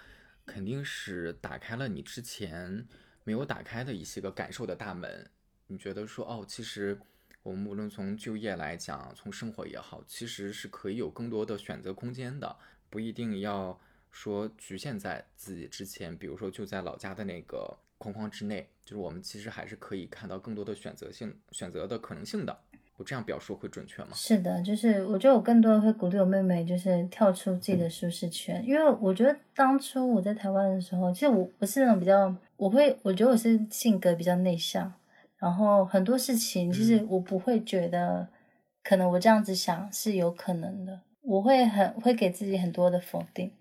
[0.45, 2.87] 肯定是打开了你之前
[3.23, 5.27] 没有打开的一些个感受的大门。
[5.65, 6.99] 你觉得说，哦，其实
[7.41, 12.55] 我们无论从就业来讲，从生活也好，其实是可以有更多的选择空间的，
[12.91, 13.79] 不一定要
[14.11, 22.55] 说局限在自己之前，比如说就在老家的那个框框之内，就是我们其实还是可以看到更多的选择性、选择的可能性的。
[22.97, 24.09] 我这样表述会准确吗？
[24.13, 28.63] 是的，就是我觉得我更多的会鼓励我妹妹，就是跳出自己的舒适圈。
[28.65, 34.91] 因为我觉得当初我在台湾的时候，其实我我是那种比较，我会我觉得我是性格比较内向，
[35.37, 38.27] 然后很多事情其实我不会觉得，
[38.83, 43.51] 可能我这样子想是有可能的，我会很会给自己很多的否定。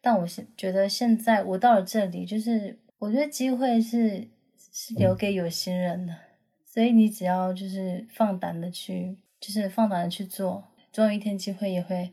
[0.00, 4.26] 但我是觉得现在我到了这里，就是我觉得机会是
[4.72, 6.14] 是留给有心人的。
[6.76, 10.62] 所以你只要就是放胆的去，就是放胆的去做，
[10.92, 12.12] 总有一天机会也会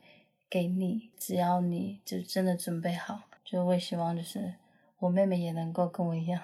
[0.49, 1.09] 给你。
[1.17, 4.53] 只要你就真的准备好，就我也希望就是
[4.99, 6.41] 我妹妹也能够跟我一样。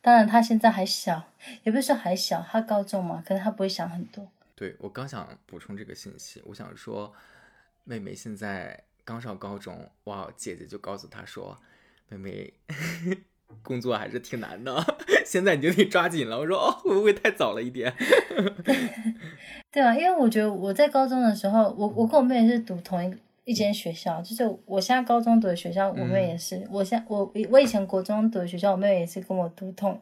[0.00, 1.32] 当然她现在还小，
[1.64, 4.30] 也不是说还小，她高中嘛，可是她不会想很多。
[4.54, 7.12] 对我刚想补充这个信息，我想说，
[7.82, 11.60] 妹妹现在刚上高中，哇，姐姐就告诉她说，
[12.08, 12.54] 妹妹
[13.64, 14.72] 工作还是挺难的，
[15.28, 16.36] 现在你就得抓紧了。
[16.40, 17.92] 我说哦，会不会太早了一点？
[19.70, 23.14] 对啊，因为我觉得我在高中的时候，我我跟我妹妹是读同一
[23.44, 26.66] 一间学校，就是我现在高中读的学校，我妹也是。
[26.70, 30.00] 我现我我以前国中读的学校，我妹妹也是跟我读同。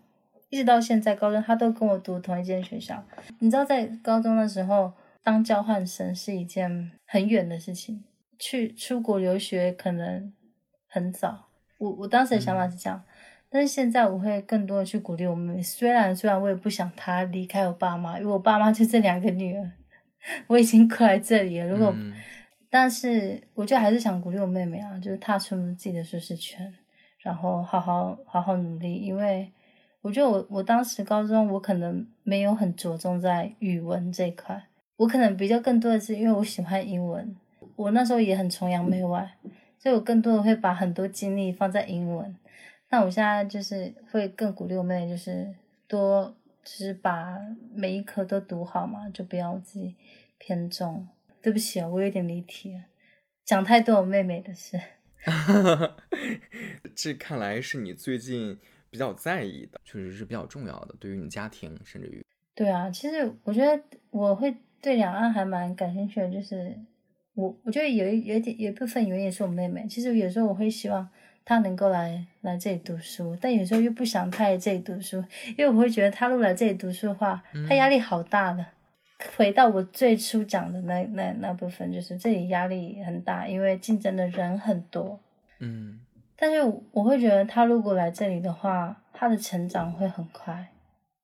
[0.48, 3.04] 一直到现在，高中她都跟我读同一间学校。
[3.40, 4.92] 你知道，在高中的时候
[5.24, 8.04] 当交换生是一件很远的事情，
[8.38, 10.32] 去出国留学可能
[10.88, 11.48] 很早。
[11.78, 13.02] 我我当时的想法是这样，
[13.50, 15.62] 但是现在我会更多的去鼓励我妹妹。
[15.62, 19.72] 虽然虽然我也不想她离开我爸妈，因为我爸妈就这两个女儿，
[20.46, 21.68] 我已经过来这里了。
[21.68, 21.94] 如果，
[22.70, 26.72] 但是我就还是想鼓励我妹妹啊，就是踏出自己的舒适圈，
[27.20, 29.52] 然后好好好好努力，因为。
[30.02, 34.62] 我觉得我我当时高中我可能没有很着重在语文这一块，
[34.98, 37.34] 我可能比较更多的是因为我喜欢英文，
[37.74, 39.28] 我那时候也很崇洋媚外，
[39.80, 42.36] 所以我更多的会把很多精力放在英文。
[42.96, 45.54] 那我现在就是会更鼓励我妹妹，就是
[45.86, 47.38] 多就是把
[47.74, 49.94] 每一科都读好嘛，就不要自己
[50.38, 51.06] 偏重。
[51.42, 52.80] 对不起啊，我有点离题，
[53.44, 54.80] 讲太多我妹妹的事。
[56.96, 58.58] 这看来是你最近。
[58.88, 62.24] 比较在意的，确实是比较重要的，对于你家庭，甚至于
[62.54, 66.74] 对啊，其实我觉得我会对两岸还蛮感兴趣的，就是
[67.34, 71.06] 我我觉得有一有点有一部分原因是我妹妹，其实有时候我会希望
[71.46, 75.24] 她能够来来这里读书，但有时候又不想他来这里读书，
[75.56, 78.66] 因为我会觉得他如果来这里读书的话，他压力好大的。
[79.36, 85.20] 回到我最初讲的那那那部分，就是这里压力很大，因为竞争的人很多，
[85.60, 86.00] 嗯。
[86.36, 86.60] 但是
[86.90, 90.72] 我会觉得，他如果来这里的话，他的成长会很快，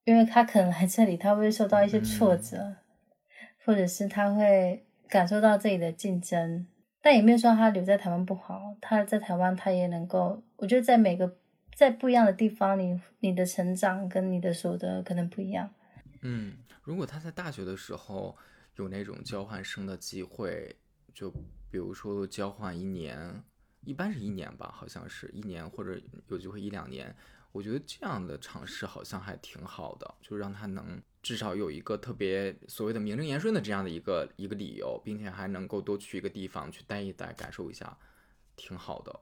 [0.05, 2.77] 因为他可能来这里，他会受到一些挫折，
[3.65, 6.66] 或者是他会感受到这里的竞争。
[7.03, 11.37] 但也没有说他留在台湾不好，他在台湾他也能够，我觉得在每个
[11.74, 15.69] 在不一样的地方，你你的成长跟你的所得可能不一样。
[16.23, 18.35] 嗯，如果他在大学的时候
[18.77, 20.77] 有那种交换生的机会，
[21.12, 21.31] 就
[21.70, 23.43] 比如说交换一年。
[23.85, 27.12] 一般是一年吧，好像是一年或者有机会一两年。
[27.51, 37.97] 我觉得这样的尝试好像还挺好的，就让他能至少有一个特别所谓的名正言顺的这样的一个一个理由，并且还能够多去一个地方去待一待，感受一下，
[38.57, 39.20] 挺好的。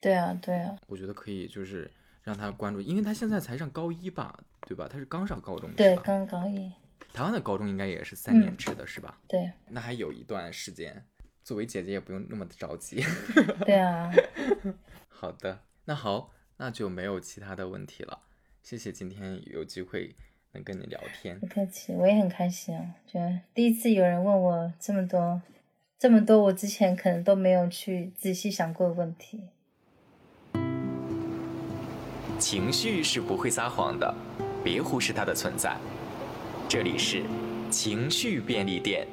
[0.00, 0.76] 对啊，对啊。
[0.86, 1.90] 我觉得可以，就是
[2.22, 4.86] 让他关注，因为他现在才上高一吧，对吧？
[4.86, 6.70] 他是刚上高中，对，刚高一。
[7.12, 9.18] 台湾的高中应该也是三年制的，是吧？
[9.26, 9.50] 对。
[9.68, 11.04] 那还有一段时间。
[11.42, 13.02] 作为姐姐也不用那么的着急。
[13.64, 14.12] 对啊。
[15.08, 18.20] 好的，那好，那就没有其他的问题了。
[18.62, 20.14] 谢谢今天有机会
[20.52, 21.38] 能跟你聊天。
[21.38, 25.40] 不客气，我也很开心啊，觉得第一次有人问我这么多，
[25.98, 29.42] 这么多我之前可能都没有去仔细想过的问题。
[32.38, 34.14] 情绪是不会撒谎的，
[34.62, 35.76] 别忽视它的存在。
[36.68, 37.24] 这里是
[37.70, 39.06] 情绪便利店。